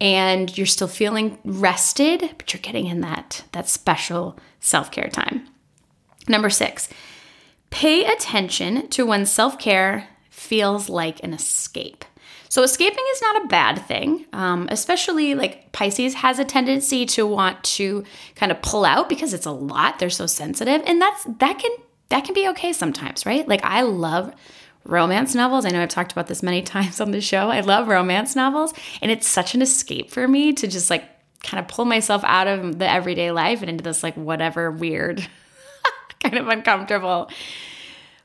and 0.00 0.56
you're 0.56 0.66
still 0.66 0.88
feeling 0.88 1.38
rested, 1.44 2.30
but 2.38 2.52
you're 2.52 2.60
getting 2.62 2.86
in 2.86 3.00
that 3.02 3.44
that 3.52 3.68
special 3.68 4.38
self-care 4.60 5.08
time. 5.08 5.48
Number 6.28 6.50
six, 6.50 6.88
pay 7.70 8.04
attention 8.04 8.88
to 8.88 9.06
when 9.06 9.26
self 9.26 9.58
care 9.58 10.08
feels 10.30 10.88
like 10.88 11.22
an 11.22 11.32
escape. 11.32 12.04
So, 12.48 12.62
escaping 12.62 13.04
is 13.12 13.22
not 13.22 13.44
a 13.44 13.48
bad 13.48 13.86
thing, 13.86 14.24
um, 14.32 14.68
especially 14.70 15.34
like 15.34 15.72
Pisces 15.72 16.14
has 16.14 16.38
a 16.38 16.44
tendency 16.44 17.04
to 17.06 17.26
want 17.26 17.62
to 17.64 18.04
kind 18.34 18.52
of 18.52 18.62
pull 18.62 18.84
out 18.84 19.08
because 19.08 19.34
it's 19.34 19.46
a 19.46 19.50
lot. 19.50 19.98
They're 19.98 20.10
so 20.10 20.26
sensitive, 20.26 20.82
and 20.86 21.00
that's 21.00 21.24
that 21.38 21.58
can 21.58 21.70
that 22.08 22.24
can 22.24 22.34
be 22.34 22.48
okay 22.48 22.72
sometimes, 22.72 23.26
right? 23.26 23.46
Like 23.46 23.64
I 23.64 23.82
love 23.82 24.32
romance 24.84 25.34
novels. 25.34 25.64
I 25.64 25.70
know 25.70 25.82
I've 25.82 25.88
talked 25.88 26.12
about 26.12 26.28
this 26.28 26.42
many 26.42 26.62
times 26.74 27.00
on 27.00 27.10
the 27.10 27.20
show. 27.20 27.50
I 27.50 27.60
love 27.60 27.88
romance 27.88 28.36
novels, 28.36 28.72
and 29.02 29.10
it's 29.10 29.26
such 29.26 29.54
an 29.54 29.62
escape 29.62 30.10
for 30.10 30.26
me 30.28 30.52
to 30.54 30.66
just 30.66 30.88
like 30.88 31.04
kind 31.42 31.60
of 31.60 31.68
pull 31.68 31.84
myself 31.84 32.22
out 32.24 32.46
of 32.46 32.78
the 32.78 32.90
everyday 32.90 33.30
life 33.30 33.60
and 33.60 33.70
into 33.70 33.84
this 33.84 34.02
like 34.02 34.14
whatever 34.14 34.70
weird 34.70 35.26
kind 36.22 36.38
of 36.38 36.48
uncomfortable 36.48 37.30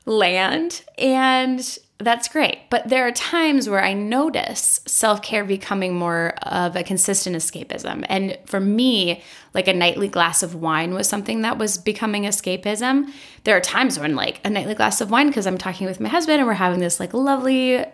land. 0.06 0.82
And 0.98 1.78
that's 1.98 2.28
great. 2.28 2.58
But 2.70 2.88
there 2.88 3.06
are 3.06 3.12
times 3.12 3.68
where 3.68 3.82
I 3.82 3.92
notice 3.92 4.80
self 4.86 5.22
care 5.22 5.44
becoming 5.44 5.94
more 5.94 6.34
of 6.42 6.76
a 6.76 6.82
consistent 6.82 7.36
escapism. 7.36 8.04
And 8.08 8.38
for 8.46 8.60
me, 8.60 9.22
like 9.54 9.68
a 9.68 9.72
nightly 9.72 10.08
glass 10.08 10.42
of 10.42 10.54
wine 10.54 10.94
was 10.94 11.08
something 11.08 11.42
that 11.42 11.58
was 11.58 11.78
becoming 11.78 12.24
escapism. 12.24 13.10
There 13.44 13.56
are 13.56 13.60
times 13.60 13.98
when, 13.98 14.16
like, 14.16 14.40
a 14.44 14.50
nightly 14.50 14.74
glass 14.74 15.00
of 15.00 15.10
wine, 15.10 15.28
because 15.28 15.46
I'm 15.46 15.58
talking 15.58 15.86
with 15.86 16.00
my 16.00 16.08
husband 16.08 16.38
and 16.38 16.46
we're 16.46 16.54
having 16.54 16.80
this, 16.80 16.98
like, 16.98 17.14
lovely, 17.14 17.84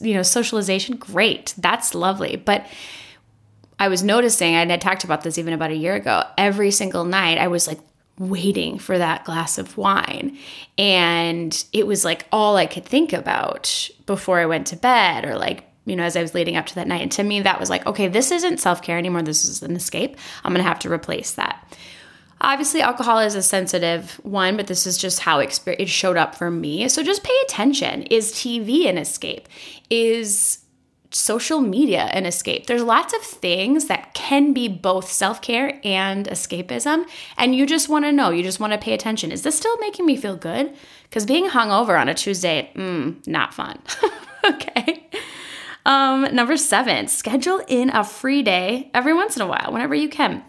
you 0.00 0.14
know, 0.14 0.22
socialization. 0.22 0.96
Great. 0.96 1.54
That's 1.56 1.94
lovely. 1.94 2.36
But 2.36 2.66
I 3.78 3.88
was 3.88 4.02
noticing, 4.02 4.54
and 4.54 4.72
I 4.72 4.76
talked 4.76 5.04
about 5.04 5.22
this 5.22 5.38
even 5.38 5.52
about 5.52 5.70
a 5.70 5.76
year 5.76 5.94
ago, 5.94 6.24
every 6.36 6.70
single 6.70 7.04
night 7.04 7.38
I 7.38 7.48
was 7.48 7.66
like 7.66 7.80
waiting 8.18 8.78
for 8.78 8.96
that 8.98 9.24
glass 9.24 9.58
of 9.58 9.76
wine. 9.76 10.38
And 10.78 11.64
it 11.72 11.86
was 11.86 12.04
like 12.04 12.26
all 12.30 12.56
I 12.56 12.66
could 12.66 12.84
think 12.84 13.12
about 13.12 13.90
before 14.06 14.38
I 14.38 14.46
went 14.46 14.66
to 14.68 14.76
bed 14.76 15.24
or 15.24 15.36
like, 15.36 15.64
you 15.84 15.96
know, 15.96 16.04
as 16.04 16.16
I 16.16 16.22
was 16.22 16.34
leading 16.34 16.56
up 16.56 16.66
to 16.66 16.74
that 16.76 16.86
night. 16.86 17.02
And 17.02 17.12
to 17.12 17.22
me, 17.22 17.40
that 17.42 17.60
was 17.60 17.70
like, 17.70 17.86
okay, 17.86 18.08
this 18.08 18.30
isn't 18.30 18.60
self 18.60 18.82
care 18.82 18.98
anymore. 18.98 19.22
This 19.22 19.44
is 19.44 19.62
an 19.62 19.76
escape. 19.76 20.16
I'm 20.44 20.52
going 20.52 20.62
to 20.62 20.68
have 20.68 20.78
to 20.80 20.92
replace 20.92 21.32
that. 21.32 21.76
Obviously, 22.40 22.82
alcohol 22.82 23.20
is 23.20 23.34
a 23.34 23.42
sensitive 23.42 24.20
one, 24.22 24.56
but 24.56 24.66
this 24.66 24.86
is 24.86 24.98
just 24.98 25.20
how 25.20 25.38
it 25.38 25.88
showed 25.88 26.16
up 26.16 26.34
for 26.34 26.50
me. 26.50 26.88
So 26.88 27.02
just 27.02 27.24
pay 27.24 27.36
attention. 27.44 28.02
Is 28.04 28.32
TV 28.32 28.88
an 28.88 28.98
escape? 28.98 29.48
Is 29.88 30.63
social 31.14 31.60
media 31.60 32.04
an 32.12 32.26
escape. 32.26 32.66
There's 32.66 32.82
lots 32.82 33.14
of 33.14 33.22
things 33.22 33.86
that 33.86 34.14
can 34.14 34.52
be 34.52 34.68
both 34.68 35.10
self 35.10 35.40
care 35.40 35.80
and 35.84 36.26
escapism. 36.26 37.04
And 37.36 37.54
you 37.54 37.66
just 37.66 37.88
want 37.88 38.04
to 38.04 38.12
know, 38.12 38.30
you 38.30 38.42
just 38.42 38.60
want 38.60 38.72
to 38.72 38.78
pay 38.78 38.92
attention. 38.92 39.32
Is 39.32 39.42
this 39.42 39.56
still 39.56 39.76
making 39.78 40.06
me 40.06 40.16
feel 40.16 40.36
good? 40.36 40.74
Because 41.04 41.26
being 41.26 41.48
hungover 41.48 41.98
on 42.00 42.08
a 42.08 42.14
Tuesday, 42.14 42.70
mm, 42.74 43.24
not 43.26 43.54
fun. 43.54 43.78
okay. 44.44 45.08
Um, 45.86 46.34
number 46.34 46.56
seven, 46.56 47.08
schedule 47.08 47.62
in 47.68 47.90
a 47.90 48.04
free 48.04 48.42
day 48.42 48.90
every 48.94 49.14
once 49.14 49.36
in 49.36 49.42
a 49.42 49.46
while, 49.46 49.70
whenever 49.70 49.94
you 49.94 50.08
can. 50.08 50.42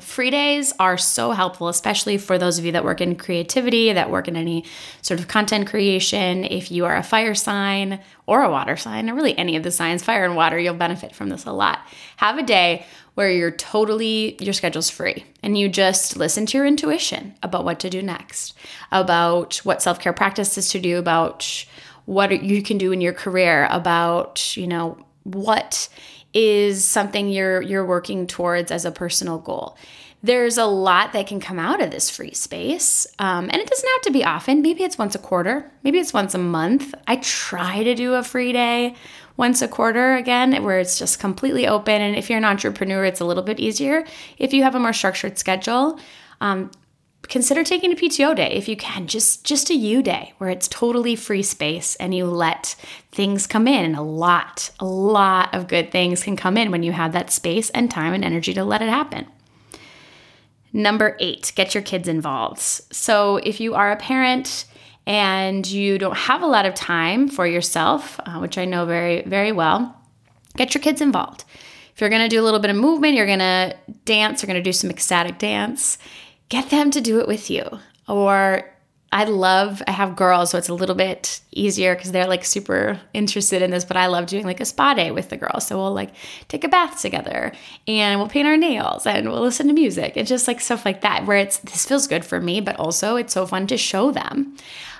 Free 0.00 0.30
days 0.30 0.72
are 0.80 0.98
so 0.98 1.30
helpful, 1.30 1.68
especially 1.68 2.18
for 2.18 2.36
those 2.36 2.58
of 2.58 2.64
you 2.64 2.72
that 2.72 2.84
work 2.84 3.00
in 3.00 3.14
creativity, 3.14 3.92
that 3.92 4.10
work 4.10 4.26
in 4.26 4.36
any 4.36 4.64
sort 5.02 5.20
of 5.20 5.28
content 5.28 5.68
creation. 5.68 6.44
If 6.44 6.72
you 6.72 6.84
are 6.84 6.96
a 6.96 7.02
fire 7.02 7.34
sign 7.34 8.00
or 8.26 8.42
a 8.42 8.50
water 8.50 8.76
sign, 8.76 9.08
or 9.08 9.14
really 9.14 9.38
any 9.38 9.54
of 9.54 9.62
the 9.62 9.70
signs, 9.70 10.02
fire 10.02 10.24
and 10.24 10.34
water, 10.34 10.58
you'll 10.58 10.74
benefit 10.74 11.14
from 11.14 11.28
this 11.28 11.44
a 11.44 11.52
lot. 11.52 11.80
Have 12.16 12.38
a 12.38 12.42
day 12.42 12.86
where 13.14 13.30
you're 13.30 13.52
totally, 13.52 14.36
your 14.40 14.52
schedule's 14.52 14.90
free 14.90 15.24
and 15.44 15.56
you 15.56 15.68
just 15.68 16.16
listen 16.16 16.44
to 16.46 16.58
your 16.58 16.66
intuition 16.66 17.34
about 17.42 17.64
what 17.64 17.78
to 17.80 17.88
do 17.88 18.02
next, 18.02 18.54
about 18.90 19.58
what 19.58 19.80
self 19.80 20.00
care 20.00 20.12
practices 20.12 20.70
to 20.70 20.80
do, 20.80 20.98
about 20.98 21.64
what 22.06 22.42
you 22.42 22.62
can 22.62 22.78
do 22.78 22.90
in 22.90 23.00
your 23.00 23.12
career, 23.12 23.68
about, 23.70 24.56
you 24.56 24.66
know, 24.66 24.98
what 25.22 25.88
is 26.34 26.84
something 26.84 27.28
you're 27.28 27.62
you're 27.62 27.86
working 27.86 28.26
towards 28.26 28.70
as 28.70 28.84
a 28.84 28.90
personal 28.90 29.38
goal. 29.38 29.76
There's 30.22 30.56
a 30.56 30.64
lot 30.64 31.12
that 31.12 31.26
can 31.26 31.38
come 31.38 31.58
out 31.58 31.82
of 31.82 31.90
this 31.90 32.10
free 32.10 32.32
space 32.32 33.06
um, 33.18 33.44
and 33.52 33.56
it 33.56 33.68
doesn't 33.68 33.88
have 33.88 34.00
to 34.02 34.10
be 34.10 34.24
often. 34.24 34.62
Maybe 34.62 34.82
it's 34.82 34.98
once 34.98 35.14
a 35.14 35.18
quarter 35.18 35.70
maybe 35.82 35.98
it's 35.98 36.12
once 36.12 36.34
a 36.34 36.38
month. 36.38 36.94
I 37.06 37.16
try 37.16 37.84
to 37.84 37.94
do 37.94 38.14
a 38.14 38.22
free 38.22 38.52
day 38.52 38.96
once 39.36 39.62
a 39.62 39.68
quarter 39.68 40.14
again 40.14 40.62
where 40.64 40.78
it's 40.80 40.98
just 40.98 41.20
completely 41.20 41.66
open. 41.66 42.00
And 42.00 42.16
if 42.16 42.28
you're 42.28 42.38
an 42.38 42.44
entrepreneur 42.44 43.04
it's 43.04 43.20
a 43.20 43.24
little 43.24 43.42
bit 43.42 43.60
easier. 43.60 44.04
If 44.38 44.52
you 44.52 44.64
have 44.64 44.74
a 44.74 44.80
more 44.80 44.92
structured 44.92 45.38
schedule 45.38 46.00
um, 46.40 46.70
consider 47.28 47.64
taking 47.64 47.92
a 47.92 47.96
PTO 47.96 48.34
day 48.36 48.52
if 48.52 48.68
you 48.68 48.76
can, 48.76 49.06
just 49.06 49.44
just 49.44 49.70
a 49.70 49.74
you 49.74 50.02
day 50.02 50.34
where 50.38 50.50
it's 50.50 50.68
totally 50.68 51.16
free 51.16 51.42
space 51.42 51.96
and 51.96 52.14
you 52.14 52.26
let 52.26 52.76
things 53.12 53.46
come 53.46 53.68
in 53.68 53.84
and 53.84 53.96
a 53.96 54.02
lot, 54.02 54.70
a 54.80 54.84
lot 54.84 55.54
of 55.54 55.68
good 55.68 55.90
things 55.90 56.22
can 56.22 56.36
come 56.36 56.56
in 56.56 56.70
when 56.70 56.82
you 56.82 56.92
have 56.92 57.12
that 57.12 57.30
space 57.30 57.70
and 57.70 57.90
time 57.90 58.14
and 58.14 58.24
energy 58.24 58.54
to 58.54 58.64
let 58.64 58.82
it 58.82 58.88
happen. 58.88 59.26
Number 60.72 61.16
eight, 61.20 61.52
get 61.54 61.74
your 61.74 61.82
kids 61.82 62.08
involved. 62.08 62.60
So 62.60 63.36
if 63.36 63.60
you 63.60 63.74
are 63.74 63.92
a 63.92 63.96
parent, 63.96 64.66
and 65.06 65.66
you 65.66 65.98
don't 65.98 66.16
have 66.16 66.42
a 66.42 66.46
lot 66.46 66.66
of 66.66 66.74
time 66.74 67.28
for 67.28 67.46
yourself, 67.46 68.18
uh, 68.20 68.38
which 68.38 68.56
I 68.56 68.64
know 68.64 68.86
very, 68.86 69.22
very 69.22 69.52
well, 69.52 69.94
get 70.56 70.74
your 70.74 70.82
kids 70.82 71.00
involved. 71.00 71.44
If 71.94 72.00
you're 72.00 72.10
gonna 72.10 72.28
do 72.28 72.40
a 72.40 72.44
little 72.44 72.60
bit 72.60 72.70
of 72.70 72.76
movement, 72.76 73.14
you're 73.14 73.26
gonna 73.26 73.74
dance, 74.04 74.42
you're 74.42 74.46
gonna 74.46 74.62
do 74.62 74.72
some 74.72 74.90
ecstatic 74.90 75.38
dance, 75.38 75.98
get 76.48 76.70
them 76.70 76.90
to 76.92 77.00
do 77.00 77.20
it 77.20 77.28
with 77.28 77.50
you. 77.50 77.64
Or 78.08 78.70
I 79.14 79.24
love, 79.26 79.80
I 79.86 79.92
have 79.92 80.16
girls, 80.16 80.50
so 80.50 80.58
it's 80.58 80.68
a 80.68 80.74
little 80.74 80.96
bit 80.96 81.40
easier 81.52 81.94
because 81.94 82.10
they're 82.10 82.26
like 82.26 82.44
super 82.44 83.00
interested 83.14 83.62
in 83.62 83.70
this, 83.70 83.84
but 83.84 83.96
I 83.96 84.06
love 84.06 84.26
doing 84.26 84.44
like 84.44 84.60
a 84.60 84.64
spa 84.64 84.92
day 84.92 85.12
with 85.12 85.28
the 85.28 85.36
girls. 85.36 85.68
So 85.68 85.76
we'll 85.76 85.94
like 85.94 86.10
take 86.48 86.64
a 86.64 86.68
bath 86.68 87.00
together 87.00 87.52
and 87.86 88.18
we'll 88.18 88.28
paint 88.28 88.48
our 88.48 88.56
nails 88.56 89.06
and 89.06 89.30
we'll 89.30 89.40
listen 89.40 89.68
to 89.68 89.72
music 89.72 90.16
and 90.16 90.26
just 90.26 90.48
like 90.48 90.60
stuff 90.60 90.84
like 90.84 91.02
that, 91.02 91.26
where 91.26 91.38
it's 91.38 91.58
this 91.58 91.86
feels 91.86 92.08
good 92.08 92.24
for 92.24 92.40
me, 92.40 92.60
but 92.60 92.74
also 92.74 93.14
it's 93.14 93.32
so 93.32 93.46
fun 93.46 93.68
to 93.68 93.78
show 93.78 94.10
them. 94.10 94.56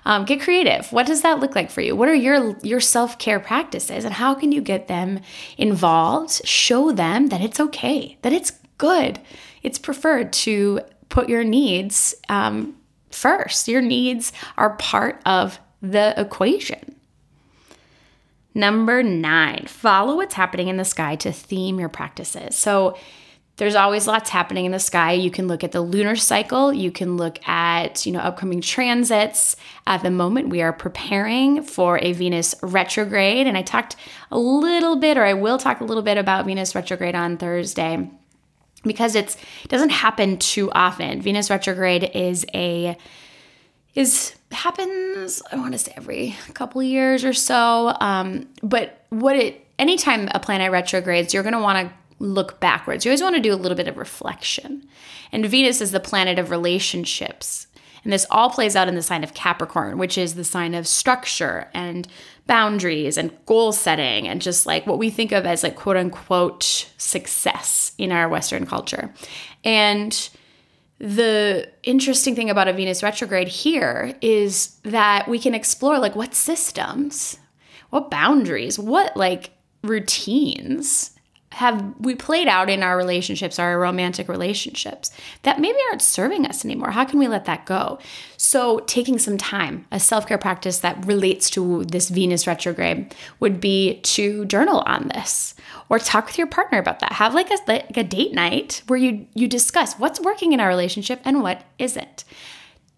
Um, 0.07 0.25
get 0.25 0.41
creative. 0.41 0.93
What 0.93 1.07
does 1.07 1.23
that 1.23 1.41
look 1.41 1.57
like 1.57 1.73
for 1.73 1.81
you? 1.81 1.97
What 1.97 2.09
are 2.09 2.15
your 2.15 2.57
your 2.63 2.81
self 2.81 3.19
care 3.19 3.41
practices, 3.41 4.05
and 4.05 4.15
how 4.15 4.35
can 4.35 4.53
you 4.53 4.61
get 4.61 4.87
them 4.87 5.21
involved? 5.59 6.47
Show 6.47 6.93
them 6.93 7.31
that 7.31 7.41
it's 7.41 7.59
okay, 7.59 8.17
that 8.23 8.33
it's 8.33 8.53
good, 8.79 9.19
it's 9.65 9.79
preferred 9.79 10.33
to 10.33 10.83
put 11.09 11.29
your 11.29 11.45
needs 11.45 12.15
um, 12.29 12.77
first. 13.11 13.69
Your 13.69 13.83
needs 13.83 14.33
are 14.57 14.77
part 14.77 15.21
of 15.25 15.59
the 15.81 16.15
equation. 16.21 16.97
Number 18.55 19.03
nine, 19.03 19.67
follow 19.67 20.17
what's 20.17 20.35
happening 20.35 20.69
in 20.69 20.77
the 20.77 20.85
sky 20.85 21.17
to 21.17 21.33
theme 21.33 21.81
your 21.81 21.89
practices. 21.89 22.55
So, 22.57 22.97
there's 23.57 23.77
always 23.77 24.09
lots 24.09 24.31
happening 24.31 24.65
in 24.65 24.73
the 24.73 24.81
sky. 24.81 25.13
You 25.13 25.31
can 25.31 25.47
look 25.47 25.63
at 25.63 25.71
the 25.71 25.81
lunar 25.81 26.17
cycle, 26.17 26.73
you 26.73 26.91
can 26.91 27.17
look 27.17 27.47
at, 27.47 28.05
you 28.05 28.11
know, 28.11 28.19
upcoming 28.19 28.61
transits. 28.61 29.55
At 29.87 30.03
the 30.03 30.11
moment, 30.11 30.49
we 30.49 30.61
are 30.61 30.73
preparing 30.73 31.63
for 31.63 32.01
a 32.03 32.13
Venus 32.13 32.57
retrograde, 32.63 33.47
and 33.47 33.57
I 33.57 33.63
talked 33.63 33.95
a 34.33 34.39
little 34.39 34.97
bit 34.97 35.17
or 35.17 35.25
I 35.25 35.35
will 35.35 35.59
talk 35.59 35.81
a 35.81 35.85
little 35.85 36.03
bit 36.03 36.19
about 36.19 36.47
Venus 36.47 36.75
retrograde 36.75 37.15
on 37.15 37.37
Thursday 37.37 38.11
because 38.85 39.15
it's 39.15 39.37
it 39.65 39.69
doesn't 39.69 39.91
happen 39.91 40.39
too 40.39 40.71
often. 40.73 41.21
Venus 41.21 41.51
retrograde 41.51 42.11
is 42.15 42.47
a 42.55 42.97
is 43.95 44.35
happens 44.51 45.43
I 45.51 45.57
want 45.57 45.73
to 45.73 45.79
say 45.79 45.93
every 45.97 46.37
couple 46.55 46.83
years 46.83 47.25
or 47.25 47.33
so. 47.33 47.97
Um, 48.01 48.49
but 48.63 49.05
what 49.11 49.37
it 49.37 49.67
anytime 49.79 50.29
a 50.33 50.41
planet 50.41 50.71
retrogrades, 50.71 51.35
you're 51.35 51.43
going 51.43 51.55
to 51.55 51.61
want 51.61 51.89
to 51.89 51.95
look 52.19 52.61
backwards. 52.61 53.05
You 53.05 53.11
always 53.11 53.23
want 53.23 53.37
to 53.37 53.43
do 53.43 53.53
a 53.53 53.57
little 53.57 53.77
bit 53.77 53.89
of 53.89 53.97
reflection. 53.97 54.87
And 55.33 55.45
Venus 55.47 55.81
is 55.81 55.91
the 55.91 56.01
planet 56.01 56.39
of 56.39 56.51
relationships. 56.51 57.67
And 58.05 58.13
this 58.13 58.27
all 58.31 58.51
plays 58.51 58.77
out 58.77 58.89
in 58.89 58.95
the 58.95 59.03
sign 59.03 59.25
of 59.25 59.35
Capricorn, 59.35 59.99
which 59.99 60.17
is 60.17 60.35
the 60.35 60.45
sign 60.45 60.75
of 60.75 60.87
structure 60.87 61.69
and 61.75 62.07
boundaries 62.47 63.17
and 63.17 63.33
goal 63.47 63.73
setting 63.73 64.29
and 64.29 64.43
just 64.43 64.67
like 64.67 64.87
what 64.87 64.99
we 64.99 65.11
think 65.11 65.33
of 65.33 65.47
as 65.47 65.63
like 65.63 65.77
quote 65.77 65.97
unquote 65.97 66.91
success 66.99 67.93
in 67.97 68.13
our 68.13 68.29
Western 68.29 68.67
culture. 68.67 69.13
And 69.65 70.29
the 70.99 71.69
interesting 71.83 72.37
thing 72.37 72.51
about 72.51 72.69
a 72.69 72.73
Venus 72.73 73.03
retrograde 73.03 73.49
here 73.49 74.15
is 74.21 74.79
that 74.83 75.27
we 75.27 75.39
can 75.39 75.55
explore 75.55 75.99
like 75.99 76.15
what 76.15 76.35
systems, 76.35 77.39
what 77.91 78.11
boundaries, 78.11 78.79
what 78.79 79.17
like 79.17 79.51
routines 79.83 81.14
have 81.55 81.95
we 82.01 82.15
played 82.17 82.49
out 82.49 82.69
in 82.69 82.83
our 82.83 82.97
relationships, 82.97 83.59
our 83.59 83.79
romantic 83.79 84.29
relationships 84.29 85.13
that 85.43 85.61
maybe 85.61 85.79
aren't 85.89 86.03
serving 86.03 86.47
us 86.47 86.65
anymore? 86.65 86.91
How 86.91 87.05
can 87.05 87.19
we 87.19 87.29
let 87.29 87.45
that 87.45 87.65
go? 87.65 87.99
So, 88.37 88.81
taking 88.81 89.19
some 89.19 89.39
time, 89.39 89.87
a 89.93 90.01
self 90.01 90.27
care 90.27 90.39
practice 90.39 90.81
that 90.81 91.07
relates 91.07 91.49
to 91.51 91.85
this 91.85 92.09
Venus 92.11 92.47
retrograde 92.47 93.15
would 93.39 93.61
be 93.61 94.01
to 94.01 94.45
journal 94.47 94.81
on 94.81 95.09
this 95.09 95.55
or 95.89 95.99
talk 95.99 96.27
with 96.27 96.39
your 96.39 96.49
partner 96.49 96.79
about 96.79 96.99
that. 97.01 97.13
Have 97.13 97.35
like 97.35 97.51
a, 97.51 97.59
like 97.69 97.97
a 97.97 98.05
date 98.05 98.33
night 98.33 98.83
where 98.89 98.99
you, 98.99 99.27
you 99.35 99.47
discuss 99.47 99.95
what's 99.95 100.21
working 100.21 100.53
in 100.53 100.61
our 100.61 100.69
relationship 100.69 101.21
and 101.25 101.41
what 101.41 101.63
isn't. 101.79 102.25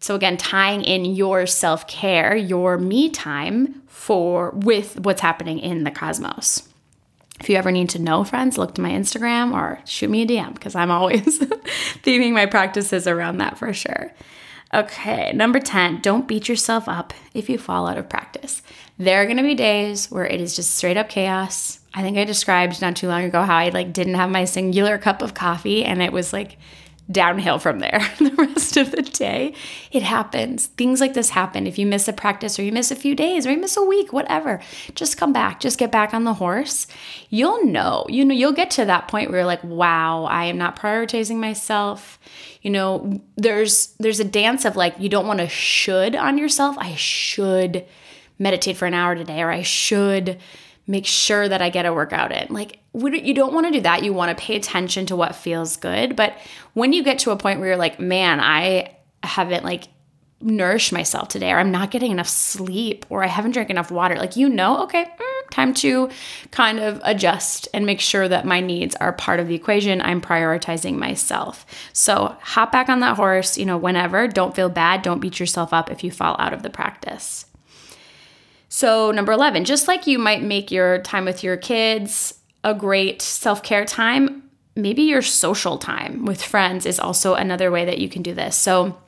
So 0.01 0.15
again, 0.15 0.37
tying 0.37 0.83
in 0.83 1.05
your 1.05 1.47
self-care, 1.47 2.37
your 2.37 2.79
me 2.79 3.11
time 3.11 3.83
for 3.87 4.51
with 4.51 5.01
what's 5.01 5.21
happening 5.21 5.59
in 5.59 5.85
the 5.85 5.91
cosmos. 5.91 6.69
If 7.41 7.51
you 7.51 7.57
ever 7.57 7.71
need 7.71 7.91
to 7.91 7.99
know, 7.99 8.25
friends, 8.25 8.57
look 8.57 8.75
to 8.75 8.81
my 8.81 8.91
Instagram 8.91 9.53
or 9.53 9.81
shoot 9.85 10.11
me 10.11 10.23
a 10.23 10.27
DM 10.27 10.55
because 10.55 10.75
I'm 10.75 10.91
always 10.91 11.39
theming 12.03 12.33
my 12.33 12.47
practices 12.47 13.07
around 13.07 13.39
that 13.39 13.59
for 13.59 13.73
sure. 13.73 14.13
Okay, 14.75 15.33
number 15.33 15.61
10, 15.61 16.01
don't 16.01 16.27
beat 16.27 16.49
yourself 16.49 16.89
up 16.89 17.15
if 17.35 17.49
you 17.49 17.57
fall 17.57 17.87
out 17.87 17.99
of 17.99 18.09
practice. 18.09 18.63
There 18.99 19.23
are 19.23 19.27
gonna 19.27 19.43
be 19.43 19.55
days 19.55 20.11
where 20.11 20.27
it 20.27 20.41
is 20.41 20.57
just 20.57 20.75
straight 20.75 20.97
up 20.97 21.09
chaos. 21.09 21.81
I 21.95 22.03
think 22.03 22.19
I 22.19 22.25
described 22.25 22.81
not 22.81 22.97
too 22.97 23.09
long 23.09 23.25
ago 23.25 23.43
how 23.43 23.57
I 23.57 23.69
like 23.69 23.93
didn't 23.93 24.15
have 24.15 24.31
my 24.31 24.45
singular 24.45 24.99
cup 24.99 25.23
of 25.23 25.35
coffee 25.35 25.85
and 25.85 26.03
it 26.03 26.13
was 26.13 26.33
like 26.33 26.59
downhill 27.11 27.59
from 27.59 27.79
there 27.79 28.01
the 28.19 28.35
rest 28.37 28.77
of 28.77 28.91
the 28.91 29.03
day. 29.03 29.55
It 29.93 30.03
happens. 30.03 30.67
Things 30.67 31.01
like 31.01 31.15
this 31.15 31.31
happen. 31.31 31.67
If 31.67 31.79
you 31.79 31.87
miss 31.87 32.09
a 32.09 32.13
practice 32.13 32.59
or 32.59 32.63
you 32.63 32.73
miss 32.73 32.91
a 32.91 32.97
few 32.97 33.15
days 33.15 33.47
or 33.47 33.53
you 33.53 33.59
miss 33.59 33.77
a 33.77 33.85
week, 33.85 34.13
whatever, 34.13 34.61
just 34.95 35.17
come 35.17 35.33
back. 35.33 35.61
Just 35.61 35.79
get 35.79 35.93
back 35.93 36.13
on 36.13 36.25
the 36.25 36.35
horse. 36.35 36.87
You'll 37.31 37.65
know. 37.65 38.07
You 38.09 38.25
know, 38.25 38.35
you'll 38.35 38.53
get 38.53 38.71
to 38.73 38.85
that 38.85 39.09
point 39.09 39.31
where 39.31 39.41
you're 39.41 39.47
like, 39.47 39.63
"Wow, 39.65 40.25
I 40.25 40.47
am 40.47 40.59
not 40.59 40.79
prioritizing 40.79 41.37
myself." 41.37 42.19
You 42.63 42.71
know, 42.71 43.21
there's 43.37 43.95
there's 43.99 44.21
a 44.21 44.25
dance 44.25 44.65
of 44.65 44.77
like 44.77 44.95
you 44.99 45.09
don't 45.09 45.27
want 45.27 45.41
to 45.41 45.49
should 45.49 46.17
on 46.17 46.39
yourself. 46.39 46.77
I 46.79 46.95
should 46.97 47.85
meditate 48.39 48.77
for 48.77 48.87
an 48.87 48.95
hour 48.95 49.15
today 49.15 49.43
or 49.43 49.51
I 49.51 49.63
should 49.63 50.39
make 50.87 51.07
sure 51.07 51.49
that 51.49 51.63
I 51.63 51.71
get 51.71 51.87
a 51.87 51.93
workout 51.93 52.33
in. 52.33 52.53
Like, 52.53 52.79
you 52.97 53.35
don't 53.35 53.53
want 53.53 53.67
to 53.67 53.73
do 53.73 53.81
that. 53.83 54.03
You 54.03 54.13
want 54.13 54.37
to 54.37 54.43
pay 54.43 54.57
attention 54.57 55.07
to 55.07 55.17
what 55.17 55.35
feels 55.35 55.77
good. 55.77 56.17
But 56.17 56.37
when 56.73 56.93
you 56.93 57.03
get 57.03 57.19
to 57.21 57.31
a 57.31 57.37
point 57.37 57.61
where 57.61 57.69
you're 57.69 57.77
like, 57.77 58.01
man, 58.01 58.41
I 58.41 58.97
haven't 59.23 59.65
like 59.65 59.89
nourished 60.41 60.93
myself 60.93 61.29
today, 61.29 61.53
or 61.53 61.59
I'm 61.59 61.71
not 61.71 61.91
getting 61.91 62.11
enough 62.11 62.29
sleep, 62.29 63.07
or 63.09 63.25
I 63.25 63.27
haven't 63.27 63.53
drank 63.53 63.71
enough 63.71 63.91
water, 63.91 64.17
like, 64.17 64.37
you 64.37 64.49
know, 64.49 64.83
okay, 64.85 65.05
mm, 65.05 65.51
time 65.51 65.73
to 65.75 66.11
kind 66.51 66.79
of 66.79 67.01
adjust 67.05 67.69
and 67.73 67.87
make 67.87 68.01
sure 68.01 68.29
that 68.29 68.45
my 68.45 68.61
needs 68.61 68.95
are 68.97 69.13
part 69.13 69.41
of 69.41 69.49
the 69.49 69.55
equation. 69.55 70.01
I'm 70.03 70.21
prioritizing 70.21 70.97
myself. 70.97 71.65
So 71.93 72.37
hop 72.43 72.71
back 72.71 72.89
on 72.89 73.01
that 73.01 73.17
horse, 73.17 73.57
you 73.57 73.65
know, 73.65 73.79
whenever. 73.79 74.29
Don't 74.29 74.55
feel 74.55 74.69
bad. 74.69 75.03
Don't 75.03 75.21
beat 75.21 75.41
yourself 75.41 75.73
up 75.73 75.91
if 75.91 76.05
you 76.05 76.11
fall 76.11 76.37
out 76.39 76.53
of 76.53 76.63
the 76.63 76.71
practice. 76.71 77.47
So, 78.69 79.11
number 79.11 79.33
11, 79.33 79.65
just 79.65 79.89
like 79.89 80.07
you 80.07 80.19
might 80.19 80.43
make 80.43 80.71
your 80.71 80.99
time 80.99 81.25
with 81.25 81.43
your 81.43 81.57
kids 81.57 82.36
a 82.67 82.75
great 82.75 83.23
self 83.23 83.63
care 83.63 83.85
time, 83.85 84.43
maybe 84.75 85.03
your 85.03 85.23
social 85.23 85.79
time 85.79 86.25
with 86.27 86.43
friends 86.43 86.85
is 86.85 87.01
also 87.01 87.35
another 87.35 87.71
way 87.71 87.87
that 87.87 87.99
you 87.99 88.09
can 88.09 88.23
do 88.23 88.35
this. 88.35 88.57
So, 88.57 88.99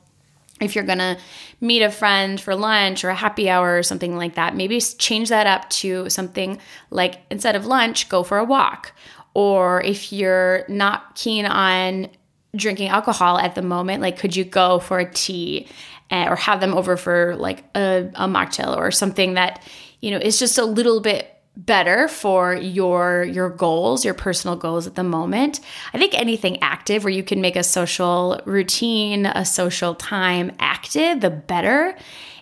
if 0.59 0.75
you're 0.75 0.85
gonna 0.85 1.17
meet 1.61 1.81
a 1.81 1.91
friend 1.91 2.41
for 2.41 2.55
lunch 2.55 3.03
or 3.03 3.09
a 3.09 3.15
happy 3.15 3.49
hour 3.49 3.77
or 3.77 3.83
something 3.83 4.17
like 4.17 4.35
that, 4.35 4.55
maybe 4.55 4.81
change 4.81 5.29
that 5.29 5.45
up 5.45 5.69
to 5.69 6.09
something 6.09 6.59
like 6.89 7.21
instead 7.29 7.55
of 7.55 7.65
lunch, 7.65 8.09
go 8.09 8.23
for 8.23 8.37
a 8.39 8.43
walk. 8.43 8.93
Or 9.33 9.81
if 9.83 10.11
you're 10.11 10.65
not 10.67 11.15
keen 11.15 11.45
on 11.45 12.07
drinking 12.55 12.89
alcohol 12.89 13.37
at 13.37 13.55
the 13.55 13.61
moment, 13.61 14.01
like 14.01 14.17
could 14.17 14.35
you 14.35 14.43
go 14.43 14.79
for 14.79 14.99
a 14.99 15.09
tea 15.09 15.67
Eh, 16.11 16.27
or 16.27 16.35
have 16.35 16.59
them 16.59 16.73
over 16.73 16.97
for 16.97 17.35
like 17.35 17.63
a, 17.75 18.09
a 18.15 18.27
mocktail 18.27 18.75
or 18.75 18.89
something 18.89 19.35
that 19.35 19.61
you 20.01 20.09
know 20.09 20.17
is 20.17 20.39
just 20.39 20.57
a 20.57 20.65
little 20.65 21.01
bit 21.01 21.38
better 21.65 22.07
for 22.07 22.55
your 22.55 23.23
your 23.23 23.49
goals 23.49 24.05
your 24.05 24.13
personal 24.13 24.55
goals 24.55 24.87
at 24.87 24.95
the 24.95 25.03
moment. 25.03 25.59
I 25.93 25.97
think 25.97 26.13
anything 26.13 26.57
active 26.61 27.03
where 27.03 27.11
you 27.11 27.23
can 27.23 27.41
make 27.41 27.57
a 27.57 27.63
social 27.63 28.41
routine 28.45 29.25
a 29.25 29.43
social 29.43 29.93
time 29.93 30.53
active 30.59 31.19
the 31.19 31.29
better 31.29 31.97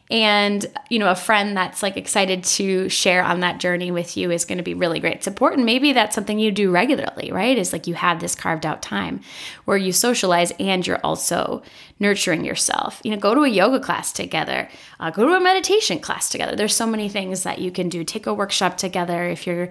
and 0.09 0.65
you 0.89 0.99
know 0.99 1.09
a 1.09 1.15
friend 1.15 1.57
that's 1.57 1.83
like 1.83 1.97
excited 1.97 2.43
to 2.43 2.87
share 2.87 3.23
on 3.23 3.41
that 3.41 3.59
journey 3.59 3.91
with 3.91 4.15
you 4.15 4.31
is 4.31 4.45
going 4.45 4.57
to 4.57 4.63
be 4.63 4.73
really 4.73 4.99
great 4.99 5.23
support. 5.23 5.53
And 5.53 5.65
maybe 5.65 5.93
that's 5.93 6.15
something 6.15 6.39
you 6.39 6.51
do 6.51 6.71
regularly 6.71 7.31
right? 7.31 7.57
Is 7.57 7.73
like 7.73 7.87
you 7.87 7.95
have 7.95 8.19
this 8.19 8.35
carved 8.35 8.65
out 8.65 8.81
time 8.81 9.21
where 9.65 9.77
you 9.77 9.91
socialize 9.91 10.51
and 10.59 10.85
you're 10.85 10.99
also 11.03 11.61
nurturing 11.99 12.45
yourself. 12.45 13.01
You 13.03 13.11
know 13.11 13.17
go 13.17 13.35
to 13.35 13.41
a 13.41 13.49
yoga 13.49 13.79
class 13.79 14.13
together. 14.13 14.69
Uh, 14.99 15.11
go 15.11 15.25
to 15.25 15.35
a 15.35 15.41
meditation 15.41 15.99
class 15.99 16.29
together. 16.29 16.55
There's 16.55 16.75
so 16.75 16.87
many 16.87 17.09
things 17.09 17.43
that 17.43 17.59
you 17.59 17.71
can 17.71 17.89
do. 17.89 18.03
Take 18.03 18.27
a 18.27 18.33
workshop 18.33 18.77
together 18.77 19.25
if 19.25 19.45
you're 19.45 19.69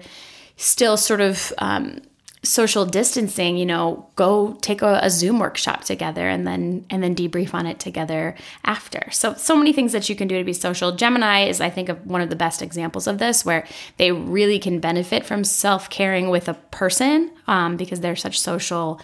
still 0.57 0.97
sort 0.97 1.21
of 1.21 1.53
um, 1.59 2.01
social 2.47 2.85
distancing, 2.85 3.57
you 3.57 3.65
know, 3.65 4.09
go 4.15 4.53
take 4.61 4.81
a, 4.81 4.99
a, 5.03 5.09
Zoom 5.09 5.39
workshop 5.39 5.83
together 5.83 6.27
and 6.27 6.47
then 6.47 6.85
and 6.89 7.03
then 7.03 7.13
debrief 7.13 7.53
on 7.53 7.65
it 7.65 7.79
together 7.79 8.35
after. 8.63 9.09
So 9.11 9.33
so 9.33 9.55
many 9.55 9.73
things 9.73 9.91
that 9.91 10.07
you 10.07 10.15
can 10.15 10.27
do 10.27 10.37
to 10.37 10.43
be 10.43 10.53
social. 10.53 10.93
Gemini 10.93 11.45
is, 11.45 11.59
I 11.59 11.69
think, 11.69 11.89
one 12.05 12.21
of 12.21 12.29
the 12.29 12.35
best 12.35 12.61
examples 12.61 13.05
of 13.05 13.17
this, 13.17 13.43
where 13.43 13.67
they 13.97 14.11
really 14.11 14.59
can 14.59 14.79
benefit 14.79 15.25
from 15.25 15.43
self 15.43 15.89
caring 15.89 16.29
with 16.29 16.47
a 16.47 16.53
person 16.53 17.31
um, 17.47 17.75
because 17.75 17.99
they're 17.99 18.15
such 18.15 18.39
social 18.39 19.01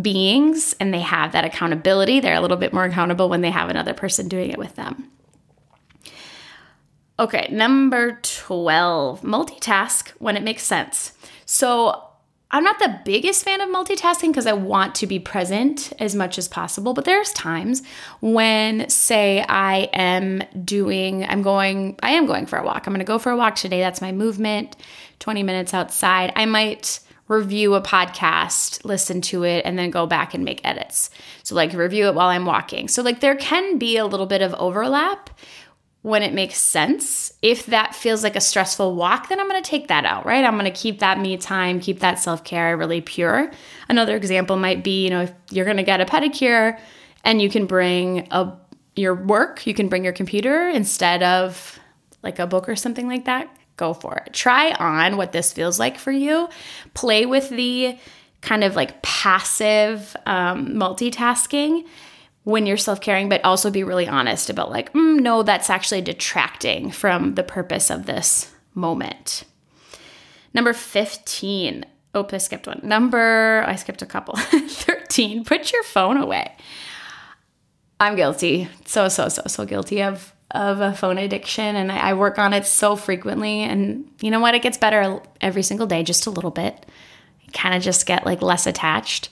beings 0.00 0.74
and 0.80 0.92
they 0.92 1.00
have 1.00 1.32
that 1.32 1.44
accountability. 1.44 2.20
They're 2.20 2.34
a 2.34 2.40
little 2.40 2.56
bit 2.56 2.72
more 2.72 2.84
accountable 2.84 3.28
when 3.28 3.40
they 3.40 3.50
have 3.50 3.70
another 3.70 3.94
person 3.94 4.28
doing 4.28 4.50
it 4.50 4.58
with 4.58 4.74
them. 4.74 5.10
Okay, 7.18 7.48
number 7.52 8.18
12, 8.22 9.20
multitask 9.22 10.08
when 10.18 10.36
it 10.36 10.42
makes 10.42 10.62
sense. 10.62 11.12
So 11.44 12.09
I'm 12.52 12.64
not 12.64 12.80
the 12.80 13.00
biggest 13.04 13.44
fan 13.44 13.60
of 13.60 13.68
multitasking 13.68 14.28
because 14.28 14.46
I 14.46 14.54
want 14.54 14.96
to 14.96 15.06
be 15.06 15.20
present 15.20 15.92
as 16.00 16.16
much 16.16 16.36
as 16.36 16.48
possible. 16.48 16.94
But 16.94 17.04
there's 17.04 17.32
times 17.32 17.82
when, 18.20 18.88
say, 18.88 19.44
I 19.48 19.88
am 19.92 20.42
doing, 20.64 21.24
I'm 21.24 21.42
going, 21.42 21.96
I 22.02 22.10
am 22.12 22.26
going 22.26 22.46
for 22.46 22.58
a 22.58 22.64
walk. 22.64 22.86
I'm 22.86 22.92
going 22.92 22.98
to 22.98 23.04
go 23.04 23.20
for 23.20 23.30
a 23.30 23.36
walk 23.36 23.54
today. 23.54 23.80
That's 23.80 24.00
my 24.00 24.10
movement, 24.10 24.76
20 25.20 25.44
minutes 25.44 25.72
outside. 25.72 26.32
I 26.34 26.44
might 26.46 26.98
review 27.28 27.74
a 27.74 27.80
podcast, 27.80 28.84
listen 28.84 29.20
to 29.20 29.44
it, 29.44 29.64
and 29.64 29.78
then 29.78 29.90
go 29.90 30.04
back 30.04 30.34
and 30.34 30.44
make 30.44 30.60
edits. 30.64 31.10
So, 31.44 31.54
like, 31.54 31.72
review 31.72 32.08
it 32.08 32.14
while 32.16 32.28
I'm 32.28 32.46
walking. 32.46 32.88
So, 32.88 33.02
like, 33.02 33.20
there 33.20 33.36
can 33.36 33.78
be 33.78 33.96
a 33.96 34.06
little 34.06 34.26
bit 34.26 34.42
of 34.42 34.52
overlap 34.54 35.30
when 36.02 36.22
it 36.22 36.32
makes 36.32 36.56
sense. 36.56 37.32
If 37.42 37.66
that 37.66 37.94
feels 37.94 38.22
like 38.22 38.36
a 38.36 38.40
stressful 38.40 38.94
walk, 38.94 39.28
then 39.28 39.38
I'm 39.38 39.48
going 39.48 39.62
to 39.62 39.68
take 39.68 39.88
that 39.88 40.04
out, 40.04 40.24
right? 40.24 40.44
I'm 40.44 40.54
going 40.54 40.64
to 40.64 40.70
keep 40.70 41.00
that 41.00 41.20
me 41.20 41.36
time, 41.36 41.80
keep 41.80 42.00
that 42.00 42.18
self 42.18 42.42
care 42.44 42.76
really 42.76 43.00
pure. 43.00 43.50
Another 43.88 44.16
example 44.16 44.56
might 44.56 44.82
be, 44.82 45.04
you 45.04 45.10
know, 45.10 45.22
if 45.22 45.32
you're 45.50 45.66
going 45.66 45.76
to 45.76 45.82
get 45.82 46.00
a 46.00 46.06
pedicure 46.06 46.78
and 47.24 47.42
you 47.42 47.50
can 47.50 47.66
bring 47.66 48.28
a 48.30 48.56
your 48.96 49.14
work, 49.14 49.66
you 49.66 49.74
can 49.74 49.88
bring 49.88 50.04
your 50.04 50.12
computer 50.12 50.68
instead 50.68 51.22
of 51.22 51.78
like 52.22 52.38
a 52.38 52.46
book 52.46 52.68
or 52.68 52.76
something 52.76 53.08
like 53.08 53.26
that. 53.26 53.48
Go 53.76 53.94
for 53.94 54.16
it. 54.26 54.32
Try 54.32 54.72
on 54.72 55.16
what 55.16 55.32
this 55.32 55.52
feels 55.52 55.78
like 55.78 55.96
for 55.96 56.12
you. 56.12 56.48
Play 56.94 57.24
with 57.24 57.48
the 57.50 57.96
kind 58.42 58.64
of 58.64 58.74
like 58.76 59.00
passive 59.02 60.16
um, 60.26 60.74
multitasking 60.74 61.86
when 62.44 62.66
you're 62.66 62.76
self 62.76 63.00
caring, 63.00 63.28
but 63.28 63.44
also 63.44 63.70
be 63.70 63.84
really 63.84 64.08
honest 64.08 64.50
about, 64.50 64.70
like, 64.70 64.92
mm, 64.92 65.20
no, 65.20 65.42
that's 65.42 65.70
actually 65.70 66.00
detracting 66.00 66.90
from 66.90 67.34
the 67.34 67.42
purpose 67.42 67.90
of 67.90 68.06
this 68.06 68.52
moment. 68.74 69.44
Number 70.54 70.72
15. 70.72 71.84
Oh, 72.14 72.26
I 72.30 72.38
skipped 72.38 72.66
one. 72.66 72.80
Number, 72.82 73.64
I 73.66 73.76
skipped 73.76 74.02
a 74.02 74.06
couple. 74.06 74.36
13. 74.36 75.44
Put 75.44 75.72
your 75.72 75.84
phone 75.84 76.16
away. 76.16 76.56
I'm 78.00 78.16
guilty. 78.16 78.68
So, 78.86 79.08
so, 79.08 79.28
so, 79.28 79.42
so 79.46 79.64
guilty 79.64 80.02
of 80.02 80.34
of 80.52 80.80
a 80.80 80.92
phone 80.92 81.16
addiction 81.16 81.76
and 81.76 81.92
I, 81.92 82.10
I 82.10 82.14
work 82.14 82.38
on 82.38 82.52
it 82.52 82.66
so 82.66 82.96
frequently 82.96 83.60
and 83.60 84.10
you 84.20 84.32
know 84.32 84.40
what 84.40 84.54
it 84.54 84.62
gets 84.62 84.76
better 84.76 85.20
every 85.40 85.62
single 85.62 85.86
day 85.86 86.02
just 86.02 86.26
a 86.26 86.30
little 86.30 86.50
bit 86.50 86.86
kind 87.52 87.74
of 87.74 87.82
just 87.82 88.04
get 88.04 88.26
like 88.26 88.42
less 88.42 88.66
attached 88.66 89.28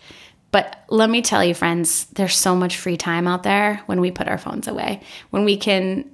but 0.51 0.85
let 0.89 1.11
me 1.11 1.21
tell 1.21 1.45
you, 1.45 1.55
friends, 1.55 2.07
there's 2.07 2.37
so 2.37 2.55
much 2.55 2.77
free 2.77 2.97
time 2.97 3.27
out 3.27 3.43
there 3.43 3.83
when 3.87 4.01
we 4.01 4.11
put 4.11 4.29
our 4.29 4.39
phones 4.39 4.67
away, 4.67 5.03
when 5.31 5.45
we 5.45 5.57
can 5.57 6.11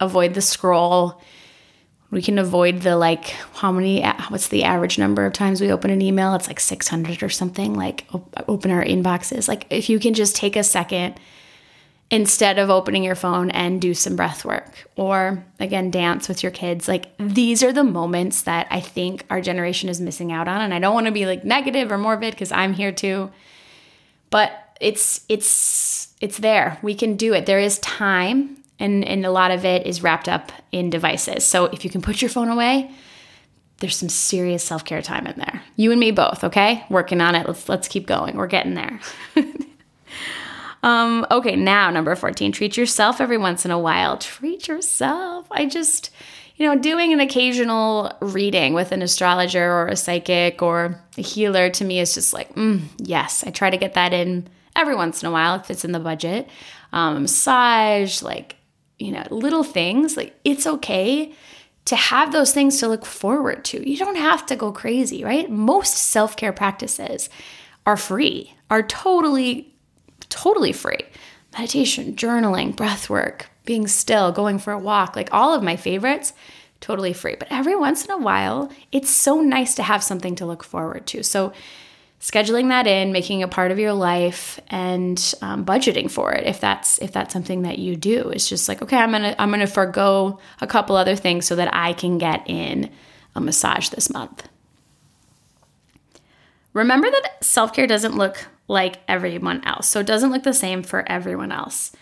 avoid 0.00 0.34
the 0.34 0.42
scroll. 0.42 1.20
We 2.10 2.22
can 2.22 2.38
avoid 2.38 2.80
the 2.80 2.96
like, 2.96 3.28
how 3.54 3.70
many, 3.70 4.04
what's 4.28 4.48
the 4.48 4.64
average 4.64 4.98
number 4.98 5.24
of 5.24 5.32
times 5.32 5.60
we 5.60 5.70
open 5.70 5.90
an 5.90 6.02
email? 6.02 6.34
It's 6.34 6.48
like 6.48 6.58
600 6.58 7.22
or 7.22 7.28
something. 7.28 7.74
Like, 7.74 8.04
open 8.48 8.72
our 8.72 8.84
inboxes. 8.84 9.46
Like, 9.46 9.66
if 9.70 9.88
you 9.88 10.00
can 10.00 10.14
just 10.14 10.34
take 10.34 10.56
a 10.56 10.64
second 10.64 11.20
instead 12.10 12.58
of 12.58 12.68
opening 12.68 13.04
your 13.04 13.14
phone 13.14 13.50
and 13.50 13.80
do 13.80 13.94
some 13.94 14.16
breath 14.16 14.44
work 14.44 14.88
or 14.96 15.44
again 15.60 15.90
dance 15.90 16.28
with 16.28 16.42
your 16.42 16.50
kids 16.50 16.88
like 16.88 17.06
these 17.18 17.62
are 17.62 17.72
the 17.72 17.84
moments 17.84 18.42
that 18.42 18.66
i 18.70 18.80
think 18.80 19.24
our 19.30 19.40
generation 19.40 19.88
is 19.88 20.00
missing 20.00 20.32
out 20.32 20.48
on 20.48 20.60
and 20.60 20.74
i 20.74 20.78
don't 20.80 20.92
want 20.92 21.06
to 21.06 21.12
be 21.12 21.24
like 21.24 21.44
negative 21.44 21.92
or 21.92 21.96
morbid 21.96 22.34
because 22.34 22.50
i'm 22.50 22.72
here 22.72 22.90
too 22.90 23.30
but 24.30 24.52
it's 24.80 25.24
it's 25.28 26.14
it's 26.20 26.38
there. 26.38 26.78
We 26.82 26.94
can 26.94 27.16
do 27.16 27.34
it. 27.34 27.46
There 27.46 27.60
is 27.60 27.78
time 27.80 28.56
and 28.78 29.04
and 29.04 29.26
a 29.26 29.30
lot 29.30 29.50
of 29.50 29.64
it 29.64 29.86
is 29.86 30.02
wrapped 30.02 30.28
up 30.28 30.50
in 30.72 30.90
devices. 30.90 31.44
So 31.44 31.66
if 31.66 31.84
you 31.84 31.90
can 31.90 32.02
put 32.02 32.22
your 32.22 32.30
phone 32.30 32.48
away, 32.48 32.90
there's 33.78 33.96
some 33.96 34.08
serious 34.08 34.64
self-care 34.64 35.02
time 35.02 35.26
in 35.26 35.38
there. 35.38 35.62
You 35.76 35.90
and 35.90 36.00
me 36.00 36.10
both, 36.10 36.44
okay? 36.44 36.84
Working 36.90 37.20
on 37.20 37.34
it. 37.34 37.46
Let's 37.46 37.68
let's 37.68 37.88
keep 37.88 38.06
going. 38.06 38.36
We're 38.36 38.46
getting 38.46 38.74
there. 38.74 39.00
um 40.82 41.26
okay, 41.30 41.56
now 41.56 41.90
number 41.90 42.16
14, 42.16 42.52
treat 42.52 42.76
yourself 42.76 43.20
every 43.20 43.38
once 43.38 43.64
in 43.64 43.70
a 43.70 43.78
while. 43.78 44.16
Treat 44.16 44.66
yourself. 44.66 45.46
I 45.50 45.66
just 45.66 46.10
you 46.60 46.66
know, 46.66 46.78
doing 46.78 47.10
an 47.14 47.20
occasional 47.20 48.12
reading 48.20 48.74
with 48.74 48.92
an 48.92 49.00
astrologer 49.00 49.72
or 49.72 49.86
a 49.86 49.96
psychic 49.96 50.60
or 50.60 51.02
a 51.16 51.22
healer 51.22 51.70
to 51.70 51.84
me 51.86 52.00
is 52.00 52.12
just 52.12 52.34
like, 52.34 52.54
mm, 52.54 52.82
yes, 52.98 53.42
I 53.46 53.50
try 53.50 53.70
to 53.70 53.78
get 53.78 53.94
that 53.94 54.12
in 54.12 54.46
every 54.76 54.94
once 54.94 55.22
in 55.22 55.28
a 55.30 55.32
while 55.32 55.54
if 55.54 55.70
it's 55.70 55.86
in 55.86 55.92
the 55.92 55.98
budget. 55.98 56.50
Um, 56.92 57.22
massage, 57.22 58.20
like, 58.20 58.56
you 58.98 59.10
know, 59.10 59.26
little 59.30 59.64
things, 59.64 60.18
like 60.18 60.38
it's 60.44 60.66
okay 60.66 61.32
to 61.86 61.96
have 61.96 62.30
those 62.30 62.52
things 62.52 62.78
to 62.80 62.88
look 62.88 63.06
forward 63.06 63.64
to. 63.64 63.90
You 63.90 63.96
don't 63.96 64.16
have 64.16 64.44
to 64.46 64.54
go 64.54 64.70
crazy, 64.70 65.24
right? 65.24 65.50
Most 65.50 65.94
self 65.96 66.36
care 66.36 66.52
practices 66.52 67.30
are 67.86 67.96
free, 67.96 68.54
are 68.68 68.82
totally, 68.82 69.74
totally 70.28 70.72
free. 70.72 71.00
Meditation, 71.56 72.16
journaling, 72.16 72.76
breath 72.76 73.08
work, 73.08 73.49
being 73.64 73.86
still, 73.86 74.32
going 74.32 74.58
for 74.58 74.72
a 74.72 74.78
walk, 74.78 75.16
like 75.16 75.32
all 75.32 75.54
of 75.54 75.62
my 75.62 75.76
favorites, 75.76 76.32
totally 76.80 77.12
free. 77.12 77.36
But 77.38 77.48
every 77.50 77.76
once 77.76 78.04
in 78.04 78.10
a 78.10 78.18
while, 78.18 78.70
it's 78.90 79.10
so 79.10 79.40
nice 79.40 79.74
to 79.74 79.82
have 79.82 80.02
something 80.02 80.34
to 80.36 80.46
look 80.46 80.64
forward 80.64 81.06
to. 81.08 81.22
So, 81.22 81.52
scheduling 82.20 82.68
that 82.68 82.86
in, 82.86 83.12
making 83.12 83.42
a 83.42 83.48
part 83.48 83.70
of 83.70 83.78
your 83.78 83.94
life, 83.94 84.60
and 84.68 85.34
um, 85.40 85.64
budgeting 85.64 86.10
for 86.10 86.32
it 86.32 86.46
if 86.46 86.60
that's 86.60 86.98
if 86.98 87.12
that's 87.12 87.32
something 87.32 87.62
that 87.62 87.78
you 87.78 87.96
do. 87.96 88.30
It's 88.30 88.48
just 88.48 88.68
like 88.68 88.82
okay, 88.82 88.96
I'm 88.96 89.12
gonna 89.12 89.34
I'm 89.38 89.50
gonna 89.50 89.66
forego 89.66 90.38
a 90.60 90.66
couple 90.66 90.96
other 90.96 91.16
things 91.16 91.46
so 91.46 91.56
that 91.56 91.74
I 91.74 91.92
can 91.92 92.18
get 92.18 92.48
in 92.48 92.90
a 93.34 93.40
massage 93.40 93.88
this 93.90 94.10
month. 94.10 94.48
Remember 96.72 97.10
that 97.10 97.44
self 97.44 97.72
care 97.72 97.86
doesn't 97.86 98.16
look 98.16 98.48
like 98.68 98.98
everyone 99.08 99.62
else. 99.64 99.88
So 99.88 100.00
it 100.00 100.06
doesn't 100.06 100.30
look 100.30 100.44
the 100.44 100.54
same 100.54 100.82
for 100.82 101.06
everyone 101.10 101.50
else. 101.50 101.92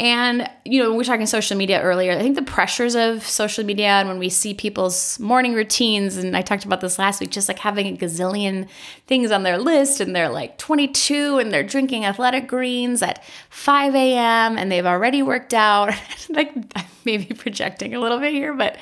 And, 0.00 0.50
you 0.64 0.82
know, 0.82 0.90
we 0.90 0.96
were 0.96 1.04
talking 1.04 1.26
social 1.26 1.56
media 1.56 1.80
earlier. 1.80 2.12
I 2.12 2.18
think 2.18 2.34
the 2.34 2.42
pressures 2.42 2.96
of 2.96 3.22
social 3.22 3.64
media 3.64 3.88
and 3.88 4.08
when 4.08 4.18
we 4.18 4.28
see 4.28 4.52
people's 4.52 5.20
morning 5.20 5.54
routines, 5.54 6.16
and 6.16 6.36
I 6.36 6.42
talked 6.42 6.64
about 6.64 6.80
this 6.80 6.98
last 6.98 7.20
week, 7.20 7.30
just 7.30 7.46
like 7.46 7.60
having 7.60 7.86
a 7.86 7.96
gazillion 7.96 8.68
things 9.06 9.30
on 9.30 9.42
their 9.44 9.58
list, 9.58 10.00
and 10.00 10.16
they're 10.16 10.30
like 10.30 10.58
22 10.58 11.38
and 11.38 11.52
they're 11.52 11.62
drinking 11.62 12.04
athletic 12.04 12.48
greens 12.48 13.02
at 13.02 13.22
5 13.50 13.94
a.m. 13.94 14.58
and 14.58 14.72
they've 14.72 14.86
already 14.86 15.22
worked 15.22 15.54
out. 15.54 15.94
like, 16.30 16.52
maybe 17.04 17.34
projecting 17.34 17.94
a 17.94 18.00
little 18.00 18.18
bit 18.18 18.32
here, 18.32 18.54
but 18.54 18.76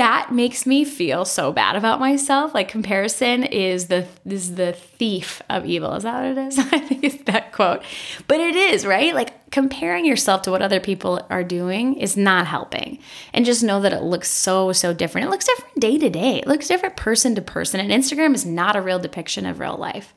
that 0.00 0.32
makes 0.32 0.64
me 0.64 0.82
feel 0.82 1.26
so 1.26 1.52
bad 1.52 1.76
about 1.76 2.00
myself. 2.00 2.54
Like 2.54 2.68
comparison 2.68 3.44
is 3.44 3.88
the 3.88 4.06
is 4.24 4.54
the 4.54 4.72
thief 4.72 5.42
of 5.50 5.66
evil. 5.66 5.92
Is 5.92 6.04
that 6.04 6.22
what 6.22 6.38
it 6.38 6.38
is? 6.38 6.58
I 6.72 6.78
think 6.78 7.04
it's 7.04 7.22
that 7.24 7.52
quote. 7.52 7.82
But 8.26 8.40
it 8.40 8.56
is, 8.56 8.86
right? 8.86 9.14
Like 9.14 9.50
comparing 9.50 10.06
yourself 10.06 10.40
to 10.42 10.50
what 10.50 10.62
other 10.62 10.80
people 10.80 11.20
are 11.28 11.44
doing 11.44 11.96
is 11.96 12.16
not 12.16 12.46
helping. 12.46 12.98
And 13.34 13.44
just 13.44 13.62
know 13.62 13.82
that 13.82 13.92
it 13.92 14.02
looks 14.02 14.30
so 14.30 14.72
so 14.72 14.94
different. 14.94 15.26
It 15.26 15.30
looks 15.30 15.44
different 15.44 15.78
day 15.78 15.98
to 15.98 16.08
day. 16.08 16.38
It 16.38 16.46
looks 16.46 16.66
different 16.66 16.96
person 16.96 17.34
to 17.34 17.42
person. 17.42 17.78
And 17.78 17.90
Instagram 17.90 18.34
is 18.34 18.46
not 18.46 18.76
a 18.76 18.80
real 18.80 19.00
depiction 19.00 19.44
of 19.44 19.60
real 19.60 19.76
life. 19.76 20.14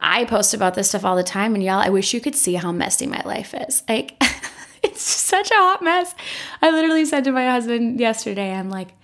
I 0.00 0.26
post 0.26 0.54
about 0.54 0.74
this 0.74 0.90
stuff 0.90 1.04
all 1.04 1.16
the 1.16 1.24
time 1.24 1.56
and 1.56 1.64
y'all, 1.64 1.80
I 1.80 1.88
wish 1.88 2.14
you 2.14 2.20
could 2.20 2.36
see 2.36 2.54
how 2.54 2.70
messy 2.70 3.08
my 3.08 3.22
life 3.24 3.52
is. 3.52 3.82
Like 3.88 4.22
it's 4.92 5.02
such 5.02 5.50
a 5.50 5.54
hot 5.54 5.82
mess. 5.82 6.14
I 6.60 6.70
literally 6.70 7.04
said 7.04 7.24
to 7.24 7.32
my 7.32 7.48
husband 7.48 8.00
yesterday, 8.00 8.52
I'm 8.52 8.70
like, 8.70 8.94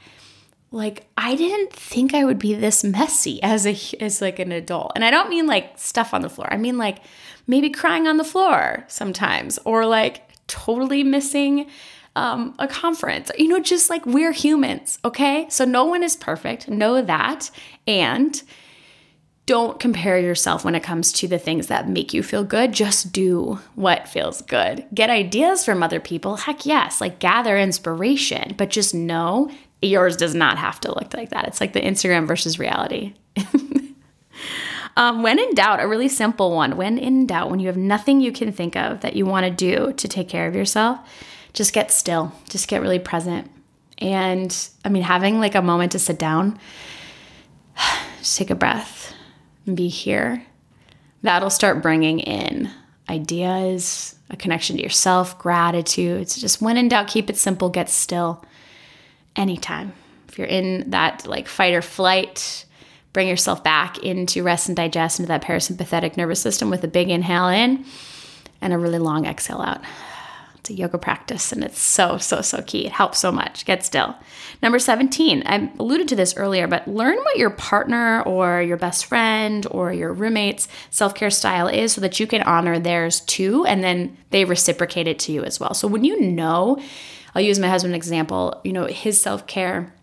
like 0.71 1.07
I 1.17 1.35
didn't 1.35 1.73
think 1.73 2.15
I 2.15 2.25
would 2.25 2.39
be 2.39 2.55
this 2.55 2.85
messy 2.85 3.43
as 3.43 3.67
a 3.67 3.77
as 4.03 4.21
like 4.21 4.39
an 4.39 4.53
adult. 4.53 4.93
And 4.95 5.05
I 5.05 5.11
don't 5.11 5.31
mean 5.31 5.47
like 5.47 5.79
stuff 5.79 6.13
on 6.13 6.21
the 6.21 6.29
floor. 6.29 6.53
I 6.53 6.57
mean 6.57 6.77
like 6.77 6.99
maybe 7.47 7.71
crying 7.71 8.07
on 8.07 8.19
the 8.19 8.25
floor 8.25 8.85
sometimes 8.89 9.59
or 9.65 9.87
like 9.87 10.23
totally 10.47 11.03
missing 11.03 11.69
um, 12.17 12.55
a 12.59 12.69
conference. 12.69 13.31
You 13.39 13.49
know, 13.49 13.61
just 13.61 13.89
like 13.89 14.05
we're 14.05 14.33
humans, 14.33 14.99
okay? 15.05 15.47
So 15.49 15.65
no 15.65 15.85
one 15.85 16.03
is 16.03 16.17
perfect. 16.17 16.69
Know 16.69 17.01
that. 17.01 17.51
And 17.87 18.43
don't 19.49 19.81
compare 19.81 20.19
yourself 20.19 20.63
when 20.63 20.75
it 20.75 20.83
comes 20.83 21.11
to 21.11 21.27
the 21.27 21.39
things 21.39 21.69
that 21.69 21.89
make 21.89 22.13
you 22.13 22.23
feel 22.23 22.45
good. 22.45 22.71
Just 22.71 23.13
do 23.13 23.59
what 23.77 24.07
feels 24.07 24.43
good. 24.43 24.85
Get 24.93 25.09
ideas 25.09 25.65
from 25.65 25.83
other 25.83 26.01
people. 26.01 26.37
Heck 26.37 26.67
yes, 26.67 27.01
like 27.01 27.19
gather 27.19 27.57
inspiration, 27.57 28.55
but 28.59 28.69
just 28.69 28.95
know 28.95 29.51
yours 29.81 30.19
does 30.19 30.35
not 30.35 30.59
have 30.59 30.79
to 30.81 30.89
look 30.89 31.15
like 31.15 31.31
that. 31.31 31.49
It's 31.49 31.63
like 31.63 31.73
the 31.73 31.81
Instagram 31.81 32.29
versus 32.29 32.59
reality. 32.59 33.15
Um, 34.97 35.23
when 35.23 35.39
in 35.39 35.55
doubt, 35.55 35.79
a 35.79 35.87
really 35.87 36.09
simple 36.09 36.51
one. 36.57 36.77
When 36.77 36.99
in 36.99 37.25
doubt, 37.25 37.51
when 37.51 37.61
you 37.61 37.69
have 37.69 37.77
nothing 37.77 38.21
you 38.21 38.33
can 38.33 38.51
think 38.51 38.75
of 38.75 39.01
that 39.03 39.15
you 39.15 39.25
want 39.25 39.47
to 39.47 39.51
do 39.51 39.93
to 39.93 40.09
take 40.09 40.29
care 40.29 40.49
of 40.49 40.57
yourself, 40.57 40.99
just 41.53 41.73
get 41.73 41.93
still. 41.93 42.33
Just 42.49 42.67
get 42.67 42.83
really 42.83 42.99
present. 42.99 43.49
And 43.99 44.69
I 44.85 44.89
mean, 44.89 45.05
having 45.05 45.39
like 45.39 45.55
a 45.55 45.63
moment 45.63 45.93
to 45.93 46.01
sit 46.01 46.19
down, 46.19 46.59
just 48.19 48.39
take 48.39 48.51
a 48.51 48.57
breath 48.57 49.15
be 49.75 49.89
here. 49.89 50.45
That'll 51.23 51.51
start 51.51 51.83
bringing 51.83 52.21
in 52.21 52.71
ideas, 53.09 54.15
a 54.31 54.37
connection 54.37 54.77
to 54.77 54.83
yourself, 54.83 55.39
gratitude. 55.39 56.29
So 56.29 56.41
just 56.41 56.61
when 56.61 56.77
in 56.77 56.89
doubt, 56.89 57.09
keep 57.09 57.31
it 57.31 57.37
simple, 57.37 57.69
get 57.69 57.89
still 57.89 58.45
anytime. 59.35 59.93
If 60.29 60.39
you're 60.39 60.47
in 60.47 60.91
that 60.91 61.27
like 61.27 61.49
fight 61.49 61.75
or 61.75 61.83
flight, 61.83 62.67
bring 63.13 63.29
yourself 63.29 63.65
back 63.65 63.99
into 63.99 64.43
rest 64.43 64.69
and 64.69 64.77
digest 64.77 65.19
into 65.19 65.29
that 65.29 65.43
parasympathetic 65.43 66.17
nervous 66.17 66.41
system 66.41 66.71
with 66.71 66.85
a 66.85 66.89
big 66.89 67.09
inhale 67.09 67.49
in 67.49 67.85
and 68.61 68.73
a 68.73 68.79
really 68.79 68.99
long 68.99 69.25
exhale 69.25 69.61
out. 69.61 69.81
Yoga 70.75 70.99
practice 70.99 71.53
and 71.53 71.65
it's 71.65 71.81
so, 71.81 72.19
so, 72.19 72.41
so 72.41 72.63
key. 72.63 72.87
It 72.87 72.93
helps 72.93 73.19
so 73.19 73.33
much. 73.33 73.65
Get 73.65 73.85
still. 73.85 74.15
Number 74.63 74.79
17, 74.79 75.43
I 75.47 75.71
alluded 75.79 76.09
to 76.09 76.17
this 76.17 76.37
earlier, 76.37 76.67
but 76.67 76.89
learn 76.89 77.17
what 77.17 77.37
your 77.37 77.51
partner 77.51 78.23
or 78.23 78.63
your 78.63 78.77
best 78.77 79.07
friend 79.07 79.67
or 79.71 79.93
your 79.93 80.13
roommate's 80.13 80.69
self 80.91 81.15
care 81.15 81.31
style 81.31 81.69
is 81.69 81.93
so 81.93 82.01
that 82.01 82.19
you 82.19 82.27
can 82.27 82.43
honor 82.43 82.79
theirs 82.79 83.21
too. 83.21 83.65
And 83.67 83.85
then 83.85 84.17
they 84.31 84.45
reciprocate 84.45 85.07
it 85.07 85.19
to 85.21 85.33
you 85.33 85.45
as 85.45 85.61
well. 85.61 85.75
So 85.75 85.89
when 85.89 86.05
you 86.05 86.21
know, 86.21 86.81
I'll 87.35 87.43
use 87.43 87.59
my 87.59 87.69
husband 87.69 87.95
example, 87.95 88.61
you 88.65 88.73
know, 88.73 88.87
his 88.87 89.21
self 89.21 89.47
care 89.47 89.95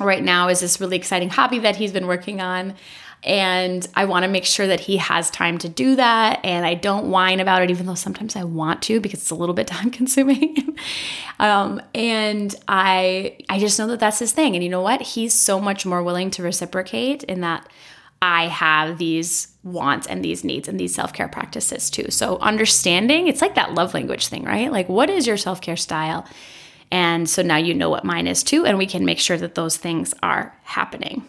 right 0.00 0.22
now 0.22 0.48
is 0.48 0.60
this 0.60 0.80
really 0.80 0.96
exciting 0.96 1.30
hobby 1.30 1.58
that 1.60 1.76
he's 1.76 1.92
been 1.92 2.06
working 2.06 2.40
on. 2.40 2.74
And 3.24 3.86
I 3.94 4.04
want 4.04 4.22
to 4.24 4.28
make 4.28 4.44
sure 4.44 4.66
that 4.66 4.80
he 4.80 4.96
has 4.98 5.30
time 5.30 5.58
to 5.58 5.68
do 5.68 5.96
that. 5.96 6.40
And 6.44 6.64
I 6.64 6.74
don't 6.74 7.10
whine 7.10 7.40
about 7.40 7.62
it, 7.62 7.70
even 7.70 7.86
though 7.86 7.94
sometimes 7.94 8.36
I 8.36 8.44
want 8.44 8.82
to 8.82 9.00
because 9.00 9.20
it's 9.20 9.30
a 9.30 9.34
little 9.34 9.54
bit 9.54 9.66
time 9.68 9.90
consuming. 9.90 10.76
um, 11.38 11.82
and 11.94 12.54
I, 12.68 13.38
I 13.48 13.58
just 13.58 13.78
know 13.78 13.88
that 13.88 14.00
that's 14.00 14.20
his 14.20 14.32
thing. 14.32 14.54
And 14.54 14.62
you 14.62 14.70
know 14.70 14.82
what? 14.82 15.02
He's 15.02 15.34
so 15.34 15.60
much 15.60 15.84
more 15.84 16.02
willing 16.02 16.30
to 16.32 16.42
reciprocate 16.42 17.24
in 17.24 17.40
that 17.40 17.68
I 18.20 18.48
have 18.48 18.98
these 18.98 19.48
wants 19.62 20.06
and 20.06 20.24
these 20.24 20.42
needs 20.42 20.66
and 20.66 20.78
these 20.78 20.94
self 20.94 21.12
care 21.12 21.28
practices 21.28 21.90
too. 21.90 22.10
So 22.10 22.38
understanding, 22.38 23.28
it's 23.28 23.42
like 23.42 23.54
that 23.54 23.74
love 23.74 23.94
language 23.94 24.26
thing, 24.28 24.44
right? 24.44 24.72
Like, 24.72 24.88
what 24.88 25.10
is 25.10 25.26
your 25.26 25.36
self 25.36 25.60
care 25.60 25.76
style? 25.76 26.26
And 26.90 27.28
so 27.28 27.42
now 27.42 27.56
you 27.56 27.74
know 27.74 27.90
what 27.90 28.04
mine 28.04 28.26
is 28.26 28.42
too, 28.42 28.64
and 28.64 28.78
we 28.78 28.86
can 28.86 29.04
make 29.04 29.18
sure 29.18 29.36
that 29.36 29.54
those 29.54 29.76
things 29.76 30.14
are 30.22 30.56
happening. 30.64 31.26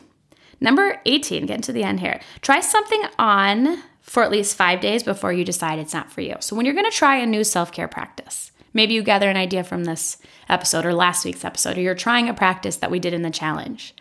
Number 0.62 1.02
18, 1.06 1.46
getting 1.46 1.62
to 1.62 1.74
the 1.74 1.84
end 1.84 2.00
here. 2.00 2.20
Try 2.42 2.60
something 2.60 3.04
on 3.18 3.82
for 4.02 4.24
at 4.24 4.32
least 4.32 4.56
five 4.56 4.82
days 4.82 5.04
before 5.04 5.32
you 5.32 5.46
decide 5.46 5.80
it's 5.80 5.94
not 5.94 6.12
for 6.12 6.22
you. 6.22 6.36
So 6.40 6.56
when 6.56 6.66
you're 6.66 6.76
gonna 6.76 6.92
try 6.92 7.18
a 7.18 7.26
new 7.26 7.44
self 7.44 7.72
care 7.72 7.88
practice, 7.88 8.52
maybe 8.74 8.94
you 8.94 9.04
gather 9.04 9.30
an 9.30 9.38
idea 9.38 9.64
from 9.64 9.84
this 9.84 10.18
episode 10.50 10.86
or 10.86 10.94
last 10.94 11.26
week's 11.26 11.46
episode, 11.46 11.78
or 11.78 11.82
you're 11.82 11.96
trying 11.96 12.28
a 12.28 12.34
practice 12.34 12.78
that 12.78 12.92
we 12.92 13.00
did 13.00 13.14
in 13.14 13.22
the 13.22 13.30
challenge. 13.30 13.94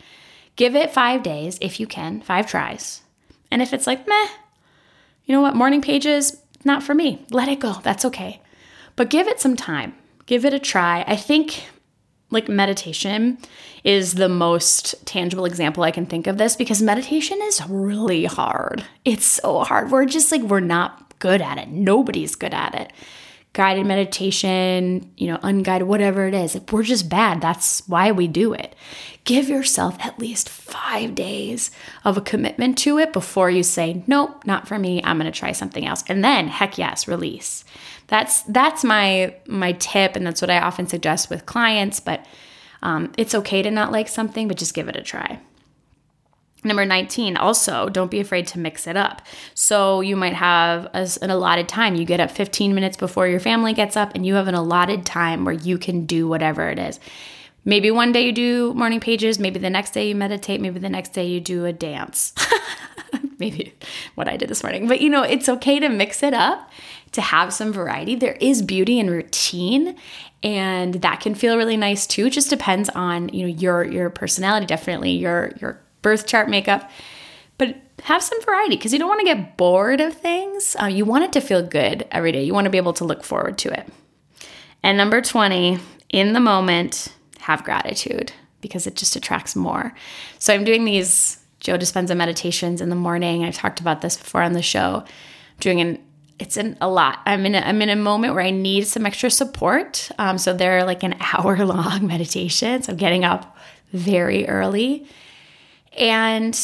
Give 0.57 0.75
it 0.75 0.91
five 0.91 1.23
days 1.23 1.59
if 1.61 1.79
you 1.79 1.87
can, 1.87 2.21
five 2.21 2.49
tries. 2.49 3.03
And 3.51 3.63
if 3.63 3.73
it's 3.73 3.87
like, 3.87 4.09
meh, 4.09 4.27
you 5.25 5.35
know 5.35 5.41
what, 5.41 5.55
morning 5.55 5.83
pages, 5.83 6.43
not 6.65 6.83
for 6.83 6.95
me, 6.95 7.25
let 7.31 7.49
it 7.49 7.61
go. 7.61 7.75
That's 7.83 8.05
okay. 8.07 8.41
But 8.97 9.11
give 9.11 9.29
it 9.29 9.41
some 9.41 9.57
time, 9.57 9.95
give 10.27 10.45
it 10.45 10.55
a 10.55 10.59
try. 10.59 11.05
I 11.07 11.17
think 11.17 11.65
like 12.31 12.49
meditation 12.49 13.39
is 13.85 14.15
the 14.15 14.29
most 14.29 14.95
tangible 15.07 15.45
example 15.45 15.83
I 15.83 15.91
can 15.91 16.07
think 16.07 16.27
of 16.27 16.39
this 16.39 16.57
because 16.57 16.83
meditation 16.83 17.39
is 17.43 17.67
really 17.69 18.25
hard. 18.27 18.85
It's 19.05 19.25
so 19.25 19.61
hard. 19.61 19.91
We're 19.91 20.05
just 20.05 20.31
like, 20.31 20.43
we're 20.43 20.61
not 20.61 21.19
good 21.19 21.41
at 21.41 21.59
it. 21.59 21.69
Nobody's 21.69 22.35
good 22.35 22.55
at 22.55 22.75
it. 22.75 22.93
Guided 23.55 23.87
meditation, 23.87 25.11
you 25.17 25.27
know, 25.27 25.39
unguided, 25.43 25.89
whatever 25.89 26.29
it 26.29 26.35
is, 26.35 26.61
we're 26.71 26.83
just 26.83 27.09
bad. 27.09 27.41
That's 27.41 27.83
why 27.89 28.13
we 28.13 28.29
do 28.29 28.53
it. 28.53 28.75
Give 29.25 29.49
yourself 29.49 29.97
at 30.01 30.19
least 30.19 30.49
five 30.49 31.15
days 31.15 31.71
of 32.05 32.17
a 32.17 32.21
commitment 32.21 32.79
to 32.79 32.99
it 32.99 33.13
before 33.13 33.51
you 33.51 33.63
say, 33.63 34.05
nope, 34.07 34.45
not 34.45 34.69
for 34.69 34.79
me. 34.79 35.03
I'm 35.03 35.19
going 35.19 35.33
to 35.33 35.37
try 35.37 35.53
something 35.53 35.87
else. 35.87 36.05
And 36.09 36.23
then, 36.23 36.49
heck 36.49 36.79
yes, 36.79 37.09
release 37.09 37.65
that's 38.09 38.43
that's 38.43 38.85
my 38.85 39.35
my 39.47 39.73
tip 39.73 40.17
and 40.17 40.27
that's 40.27 40.43
what 40.43 40.51
i 40.51 40.59
often 40.59 40.87
suggest 40.87 41.31
with 41.31 41.47
clients 41.47 42.01
but 42.01 42.25
um, 42.81 43.13
it's 43.19 43.35
okay 43.35 43.61
to 43.63 43.71
not 43.71 43.91
like 43.91 44.09
something 44.09 44.47
but 44.47 44.57
just 44.57 44.75
give 44.75 44.89
it 44.89 44.97
a 44.97 45.03
try 45.03 45.41
Number 46.65 46.85
19, 46.85 47.37
also 47.37 47.89
don't 47.89 48.11
be 48.11 48.19
afraid 48.19 48.49
to 48.49 48.59
mix 48.59 48.89
it 48.89 48.97
up. 48.97 49.23
So 49.55 50.01
you 50.01 50.17
might 50.17 50.35
have 50.35 50.91
an 50.93 51.31
allotted 51.31 51.69
time. 51.69 51.95
You 51.95 52.05
get 52.05 52.19
up 52.19 52.33
15 52.33 52.75
minutes 52.75 52.97
before 52.97 53.29
your 53.29 53.39
family 53.39 53.73
gets 53.73 53.97
up, 53.97 54.13
and 54.15 54.27
you 54.27 54.35
have 54.35 54.49
an 54.49 54.57
allotted 54.57 55.07
time 55.07 55.45
where 55.45 55.55
you 55.55 55.79
can 55.79 56.05
do 56.05 56.27
whatever 56.27 56.69
it 56.69 56.81
is. 56.81 56.99
Maybe 57.65 57.91
one 57.93 58.11
day 58.11 58.27
you 58.27 58.33
do 58.33 58.75
morning 58.75 58.99
pages, 58.99 59.39
maybe 59.39 59.61
the 59.61 59.71
next 59.71 59.93
day 59.93 60.09
you 60.09 60.17
meditate, 60.17 60.61
maybe 60.61 60.81
the 60.81 60.89
next 60.89 61.13
day 61.13 61.27
you 61.27 61.39
do 61.39 61.65
a 61.65 61.73
dance. 61.73 62.33
maybe 63.39 63.75
what 64.17 64.27
I 64.27 64.37
did 64.37 64.49
this 64.49 64.65
morning. 64.65 64.89
But 64.89 65.01
you 65.01 65.11
know, 65.11 65.23
it's 65.23 65.49
okay 65.49 65.79
to 65.79 65.89
mix 65.89 66.25
it 66.25 66.35
up 66.35 66.71
to 67.13 67.21
have 67.21 67.53
some 67.53 67.73
variety. 67.73 68.15
There 68.15 68.37
is 68.41 68.63
beauty 68.63 68.99
in 68.99 69.11
routine 69.11 69.97
and 70.43 70.95
that 70.95 71.21
can 71.21 71.35
feel 71.35 71.57
really 71.57 71.77
nice 71.77 72.07
too. 72.07 72.27
It 72.27 72.31
just 72.31 72.51
depends 72.51 72.89
on, 72.91 73.29
you 73.31 73.43
know, 73.43 73.53
your 73.53 73.85
your 73.85 74.11
personality 74.11 74.67
definitely, 74.67 75.13
your 75.13 75.53
your 75.61 75.81
birth 76.03 76.27
chart 76.27 76.49
makeup. 76.49 76.91
But 77.57 77.77
have 78.05 78.23
some 78.23 78.41
variety 78.43 78.77
because 78.77 78.93
you 78.93 78.99
don't 79.01 79.09
want 79.09 79.21
to 79.21 79.27
get 79.27 79.57
bored 79.57 80.01
of 80.01 80.15
things. 80.15 80.77
Uh, 80.81 80.87
you 80.87 81.05
want 81.05 81.25
it 81.25 81.33
to 81.33 81.41
feel 81.41 81.63
good 81.63 82.07
every 82.13 82.31
day. 82.31 82.45
You 82.45 82.55
want 82.55 82.67
to 82.67 82.71
be 82.71 82.79
able 82.79 82.93
to 82.95 83.05
look 83.05 83.25
forward 83.25 83.59
to 83.59 83.73
it. 83.73 83.89
And 84.85 84.97
number 84.97 85.21
20, 85.21 85.81
in 86.11 86.33
the 86.35 86.41
moment, 86.41 87.13
have 87.41 87.65
gratitude 87.65 88.33
because 88.61 88.87
it 88.87 88.95
just 88.95 89.17
attracts 89.17 89.57
more. 89.57 89.93
So 90.39 90.55
I'm 90.55 90.63
doing 90.63 90.85
these 90.85 91.43
Joe 91.61 91.77
Dispenza 91.77 92.17
meditations 92.17 92.81
in 92.81 92.89
the 92.89 92.97
morning. 92.97 93.45
I've 93.45 93.57
talked 93.57 93.81
about 93.81 94.01
this 94.01 94.17
before 94.17 94.43
on 94.43 94.53
the 94.53 94.63
show. 94.63 95.03
I'm 95.05 95.07
doing 95.59 95.81
an 95.81 95.99
it's 96.39 96.57
in 96.57 96.77
a 96.81 96.89
lot. 96.89 97.21
I'm 97.27 97.45
in 97.47 97.55
a, 97.55 97.59
I'm 97.59 97.83
in 97.83 97.89
a 97.89 97.97
moment 97.97 98.35
where 98.35 98.45
I 98.45 98.51
need 98.51 98.87
some 98.87 99.07
extra 99.07 99.31
support. 99.31 100.11
Um, 100.19 100.39
so 100.39 100.53
they're 100.53 100.85
like 100.85 101.03
an 101.03 101.17
hour 101.33 101.57
long 101.65 102.07
meditation. 102.07 102.83
So 102.83 102.93
I'm 102.93 102.99
getting 102.99 103.25
up 103.25 103.57
very 103.93 104.49
early. 104.49 105.07
And 105.97 106.59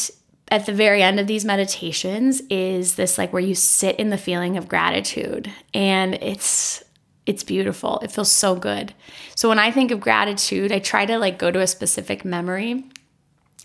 at 0.49 0.65
the 0.65 0.73
very 0.73 1.01
end 1.01 1.19
of 1.19 1.27
these 1.27 1.43
meditations 1.43 2.41
is 2.49 2.95
this 2.95 3.17
like 3.17 3.33
where 3.33 3.41
you 3.41 3.55
sit 3.55 3.97
in 3.97 4.09
the 4.09 4.17
feeling 4.17 4.57
of 4.57 4.67
gratitude. 4.67 5.51
And 5.73 6.15
it's 6.15 6.83
it's 7.25 7.43
beautiful. 7.43 7.99
It 8.01 8.11
feels 8.11 8.31
so 8.31 8.55
good. 8.55 8.93
So 9.35 9.49
when 9.49 9.57
I 9.57 9.71
think 9.71 9.89
of 9.89 9.99
gratitude, 9.99 10.71
I 10.71 10.77
try 10.77 11.07
to 11.07 11.17
like 11.17 11.39
go 11.39 11.49
to 11.49 11.59
a 11.59 11.65
specific 11.65 12.23
memory 12.23 12.83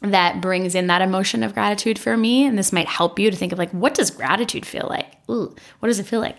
that 0.03 0.41
brings 0.41 0.75
in 0.75 0.87
that 0.87 1.03
emotion 1.03 1.43
of 1.43 1.55
gratitude 1.55 1.99
for 1.99 2.17
me. 2.17 2.47
And 2.47 2.59
this 2.59 2.73
might 2.73 2.89
help 2.89 3.19
you 3.19 3.31
to 3.31 3.37
think 3.37 3.53
of 3.53 3.59
like, 3.59 3.71
what 3.73 3.95
does 3.95 4.11
gratitude 4.11 4.65
feel 4.65 4.87
like? 4.89 5.07
Ooh, 5.31 5.55
what 5.79 5.89
does 5.89 5.99
it 5.99 6.07
feel 6.07 6.21
like? 6.21 6.37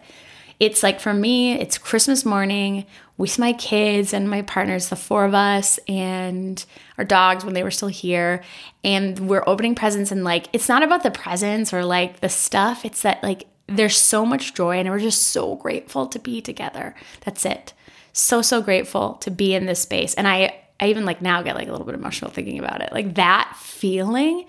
It's 0.60 0.84
like 0.84 1.00
for 1.00 1.14
me, 1.14 1.54
it's 1.54 1.80
Christmas 1.80 2.24
morning 2.24 2.86
with 3.18 3.40
my 3.40 3.52
kids 3.54 4.14
and 4.14 4.30
my 4.30 4.44
partners, 4.44 4.90
the 4.90 4.96
four 4.96 5.26
of 5.26 5.34
us, 5.34 5.80
and 5.88 6.64
our 7.00 7.04
dogs 7.04 7.44
when 7.44 7.56
they 7.56 7.64
were 7.64 7.72
still 7.72 7.88
here. 7.88 8.44
And 8.84 9.28
we're 9.28 9.44
opening 9.48 9.74
presents, 9.74 10.12
and 10.12 10.24
like, 10.24 10.48
it's 10.54 10.70
not 10.70 10.84
about 10.84 11.02
the 11.02 11.10
presents 11.10 11.74
or 11.74 11.84
like 11.84 12.20
the 12.20 12.30
stuff. 12.30 12.86
It's 12.86 13.02
that 13.02 13.24
like 13.24 13.48
there's 13.66 13.98
so 13.98 14.24
much 14.24 14.54
joy, 14.54 14.78
and 14.78 14.88
we're 14.90 15.00
just 15.00 15.30
so 15.30 15.56
grateful 15.56 16.06
to 16.06 16.20
be 16.20 16.42
together. 16.42 16.94
That's 17.22 17.44
it. 17.44 17.74
So, 18.14 18.44
so 18.44 18.62
grateful 18.62 19.14
to 19.16 19.32
be 19.32 19.56
in 19.56 19.66
this 19.66 19.82
space. 19.82 20.14
And 20.14 20.28
I 20.28 20.62
I 20.82 20.88
even 20.88 21.06
like 21.06 21.22
now 21.22 21.42
get 21.44 21.56
like 21.56 21.68
a 21.68 21.72
little 21.72 21.86
bit 21.86 21.96
emotional 21.96 22.32
thinking 22.32 22.60
about 22.60 22.82
it. 22.82 22.92
Like 22.92 23.16
that 23.16 23.56
feeling 23.60 24.46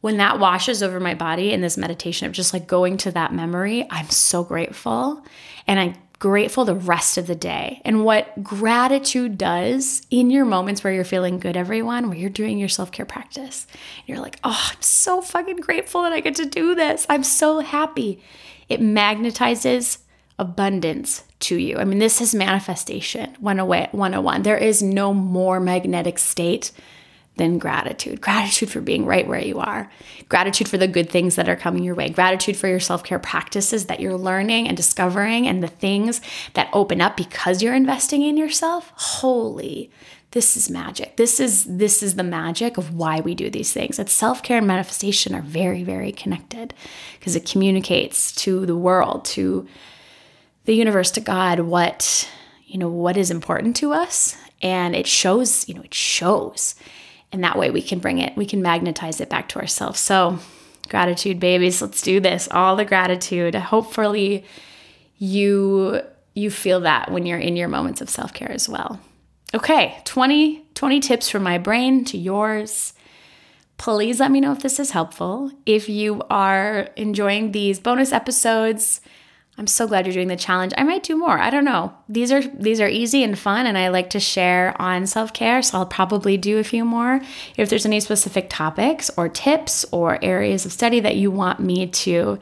when 0.00 0.18
that 0.18 0.38
washes 0.38 0.82
over 0.82 1.00
my 1.00 1.14
body 1.14 1.52
in 1.52 1.60
this 1.60 1.76
meditation 1.76 2.26
of 2.26 2.32
just 2.32 2.52
like 2.52 2.68
going 2.68 2.96
to 2.98 3.10
that 3.10 3.34
memory, 3.34 3.86
I'm 3.90 4.08
so 4.08 4.44
grateful. 4.44 5.24
And 5.66 5.80
I'm 5.80 5.94
grateful 6.18 6.64
the 6.64 6.74
rest 6.74 7.18
of 7.18 7.26
the 7.26 7.34
day. 7.34 7.82
And 7.84 8.04
what 8.04 8.42
gratitude 8.42 9.36
does 9.36 10.06
in 10.10 10.30
your 10.30 10.44
moments 10.44 10.84
where 10.84 10.92
you're 10.92 11.04
feeling 11.04 11.38
good, 11.40 11.56
everyone, 11.56 12.08
where 12.08 12.16
you're 12.16 12.30
doing 12.30 12.58
your 12.58 12.68
self 12.68 12.92
care 12.92 13.06
practice, 13.06 13.66
you're 14.06 14.20
like, 14.20 14.38
oh, 14.44 14.70
I'm 14.70 14.80
so 14.82 15.20
fucking 15.20 15.56
grateful 15.56 16.02
that 16.02 16.12
I 16.12 16.20
get 16.20 16.36
to 16.36 16.46
do 16.46 16.74
this. 16.74 17.06
I'm 17.08 17.24
so 17.24 17.58
happy. 17.60 18.22
It 18.68 18.80
magnetizes 18.80 19.98
abundance 20.38 21.24
to 21.38 21.56
you. 21.56 21.78
I 21.78 21.84
mean, 21.84 21.98
this 21.98 22.20
is 22.20 22.34
manifestation 22.34 23.36
101. 23.40 24.42
There 24.42 24.58
is 24.58 24.82
no 24.82 25.14
more 25.14 25.60
magnetic 25.60 26.18
state 26.18 26.72
than 27.36 27.58
gratitude. 27.58 28.20
Gratitude 28.20 28.70
for 28.70 28.80
being 28.80 29.04
right 29.04 29.26
where 29.26 29.40
you 29.40 29.58
are. 29.58 29.90
Gratitude 30.28 30.68
for 30.68 30.78
the 30.78 30.88
good 30.88 31.10
things 31.10 31.36
that 31.36 31.48
are 31.48 31.56
coming 31.56 31.84
your 31.84 31.94
way. 31.94 32.08
Gratitude 32.08 32.56
for 32.56 32.68
your 32.68 32.80
self 32.80 33.04
care 33.04 33.18
practices 33.18 33.86
that 33.86 34.00
you're 34.00 34.16
learning 34.16 34.68
and 34.68 34.76
discovering 34.76 35.46
and 35.46 35.62
the 35.62 35.68
things 35.68 36.20
that 36.54 36.70
open 36.72 37.00
up 37.00 37.16
because 37.16 37.62
you're 37.62 37.74
investing 37.74 38.22
in 38.22 38.36
yourself. 38.36 38.92
Holy, 38.96 39.90
this 40.30 40.56
is 40.56 40.70
magic. 40.70 41.16
This 41.16 41.38
is 41.38 41.64
this 41.64 42.02
is 42.02 42.16
the 42.16 42.22
magic 42.22 42.78
of 42.78 42.94
why 42.94 43.20
we 43.20 43.34
do 43.34 43.50
these 43.50 43.72
things. 43.72 43.98
That 43.98 44.08
self-care 44.08 44.58
and 44.58 44.66
manifestation 44.66 45.34
are 45.34 45.42
very 45.42 45.84
very 45.84 46.12
connected 46.12 46.74
because 47.18 47.36
it 47.36 47.48
communicates 47.48 48.34
to 48.36 48.64
the 48.64 48.76
world, 48.76 49.24
to 49.26 49.66
the 50.66 50.74
universe, 50.74 51.10
to 51.12 51.20
God 51.20 51.60
what, 51.60 52.28
you 52.66 52.78
know, 52.78 52.88
what 52.88 53.16
is 53.16 53.30
important 53.30 53.76
to 53.76 53.92
us 53.92 54.36
and 54.62 54.94
it 54.94 55.06
shows, 55.06 55.68
you 55.68 55.74
know, 55.74 55.82
it 55.82 55.94
shows. 55.94 56.74
And 57.32 57.42
that 57.42 57.58
way 57.58 57.70
we 57.70 57.82
can 57.82 57.98
bring 57.98 58.18
it, 58.18 58.36
we 58.36 58.46
can 58.46 58.62
magnetize 58.62 59.20
it 59.20 59.30
back 59.30 59.48
to 59.50 59.58
ourselves. 59.58 60.00
So, 60.00 60.38
gratitude 60.88 61.40
babies, 61.40 61.82
let's 61.82 62.02
do 62.02 62.20
this. 62.20 62.48
All 62.50 62.76
the 62.76 62.84
gratitude. 62.84 63.54
Hopefully 63.54 64.44
you 65.18 66.00
you 66.34 66.50
feel 66.50 66.80
that 66.80 67.10
when 67.10 67.24
you're 67.24 67.38
in 67.38 67.56
your 67.56 67.68
moments 67.68 68.02
of 68.02 68.10
self-care 68.10 68.52
as 68.52 68.68
well. 68.68 69.00
Okay, 69.54 69.96
20, 70.04 70.66
20 70.74 71.00
tips 71.00 71.30
from 71.30 71.42
my 71.42 71.56
brain 71.56 72.04
to 72.04 72.18
yours. 72.18 72.92
Please 73.78 74.20
let 74.20 74.30
me 74.30 74.40
know 74.40 74.52
if 74.52 74.60
this 74.60 74.78
is 74.78 74.90
helpful. 74.90 75.50
If 75.64 75.88
you 75.88 76.20
are 76.28 76.90
enjoying 76.96 77.52
these 77.52 77.80
bonus 77.80 78.12
episodes, 78.12 79.00
I'm 79.58 79.66
so 79.66 79.86
glad 79.86 80.06
you're 80.06 80.12
doing 80.12 80.28
the 80.28 80.36
challenge. 80.36 80.74
I 80.76 80.82
might 80.82 81.02
do 81.02 81.16
more. 81.16 81.38
I 81.38 81.48
don't 81.48 81.64
know. 81.64 81.94
These 82.08 82.30
are 82.30 82.42
these 82.42 82.80
are 82.80 82.88
easy 82.88 83.22
and 83.22 83.38
fun 83.38 83.66
and 83.66 83.78
I 83.78 83.88
like 83.88 84.10
to 84.10 84.20
share 84.20 84.74
on 84.80 85.06
self-care, 85.06 85.62
so 85.62 85.78
I'll 85.78 85.86
probably 85.86 86.36
do 86.36 86.58
a 86.58 86.64
few 86.64 86.84
more. 86.84 87.20
If 87.56 87.70
there's 87.70 87.86
any 87.86 88.00
specific 88.00 88.48
topics 88.50 89.10
or 89.16 89.28
tips 89.28 89.86
or 89.92 90.22
areas 90.22 90.66
of 90.66 90.72
study 90.72 91.00
that 91.00 91.16
you 91.16 91.30
want 91.30 91.60
me 91.60 91.86
to 91.86 92.38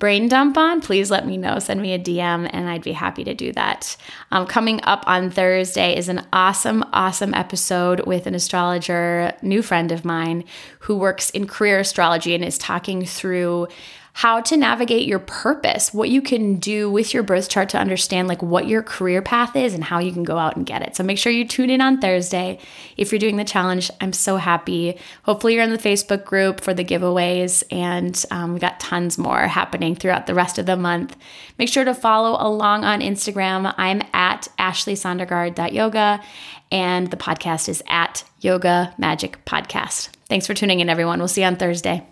brain 0.00 0.28
dump 0.28 0.56
on, 0.56 0.80
please 0.80 1.10
let 1.10 1.26
me 1.26 1.36
know. 1.36 1.58
Send 1.58 1.80
me 1.80 1.92
a 1.92 1.98
DM 1.98 2.48
and 2.50 2.70
I'd 2.70 2.82
be 2.82 2.92
happy 2.92 3.22
to 3.24 3.34
do 3.34 3.52
that. 3.52 3.98
Um, 4.32 4.46
coming 4.46 4.80
up 4.82 5.04
on 5.06 5.30
Thursday 5.30 5.94
is 5.94 6.08
an 6.08 6.26
awesome, 6.32 6.82
awesome 6.94 7.34
episode 7.34 8.06
with 8.06 8.26
an 8.26 8.34
astrologer, 8.34 9.34
new 9.42 9.60
friend 9.60 9.92
of 9.92 10.04
mine 10.04 10.44
who 10.80 10.96
works 10.96 11.28
in 11.30 11.46
career 11.46 11.78
astrology 11.78 12.34
and 12.34 12.42
is 12.42 12.56
talking 12.56 13.04
through 13.04 13.68
how 14.12 14.40
to 14.40 14.56
navigate 14.56 15.06
your 15.06 15.18
purpose, 15.18 15.94
what 15.94 16.08
you 16.08 16.20
can 16.20 16.56
do 16.56 16.90
with 16.90 17.14
your 17.14 17.22
birth 17.22 17.48
chart 17.48 17.68
to 17.70 17.78
understand 17.78 18.28
like 18.28 18.42
what 18.42 18.66
your 18.66 18.82
career 18.82 19.22
path 19.22 19.54
is 19.56 19.72
and 19.72 19.84
how 19.84 19.98
you 19.98 20.12
can 20.12 20.24
go 20.24 20.36
out 20.36 20.56
and 20.56 20.66
get 20.66 20.82
it. 20.82 20.96
So 20.96 21.04
make 21.04 21.18
sure 21.18 21.32
you 21.32 21.46
tune 21.46 21.70
in 21.70 21.80
on 21.80 22.00
Thursday. 22.00 22.58
If 22.96 23.12
you're 23.12 23.18
doing 23.18 23.36
the 23.36 23.44
challenge, 23.44 23.90
I'm 24.00 24.12
so 24.12 24.36
happy. 24.36 24.98
Hopefully 25.22 25.54
you're 25.54 25.64
in 25.64 25.70
the 25.70 25.78
Facebook 25.78 26.24
group 26.24 26.60
for 26.60 26.74
the 26.74 26.84
giveaways 26.84 27.62
and 27.70 28.22
um, 28.30 28.54
we 28.54 28.60
got 28.60 28.80
tons 28.80 29.16
more 29.16 29.46
happening 29.46 29.94
throughout 29.94 30.26
the 30.26 30.34
rest 30.34 30.58
of 30.58 30.66
the 30.66 30.76
month. 30.76 31.16
Make 31.58 31.68
sure 31.68 31.84
to 31.84 31.94
follow 31.94 32.36
along 32.40 32.84
on 32.84 33.00
Instagram. 33.00 33.72
I'm 33.76 34.02
at 34.12 34.48
ashleysondergaard.yoga 34.58 36.20
and 36.72 37.10
the 37.10 37.16
podcast 37.16 37.68
is 37.68 37.82
at 37.88 38.24
Yoga 38.40 38.94
Magic 38.98 39.44
Podcast. 39.44 40.08
Thanks 40.28 40.46
for 40.46 40.54
tuning 40.54 40.80
in, 40.80 40.88
everyone. 40.88 41.18
We'll 41.18 41.28
see 41.28 41.42
you 41.42 41.46
on 41.46 41.56
Thursday. 41.56 42.09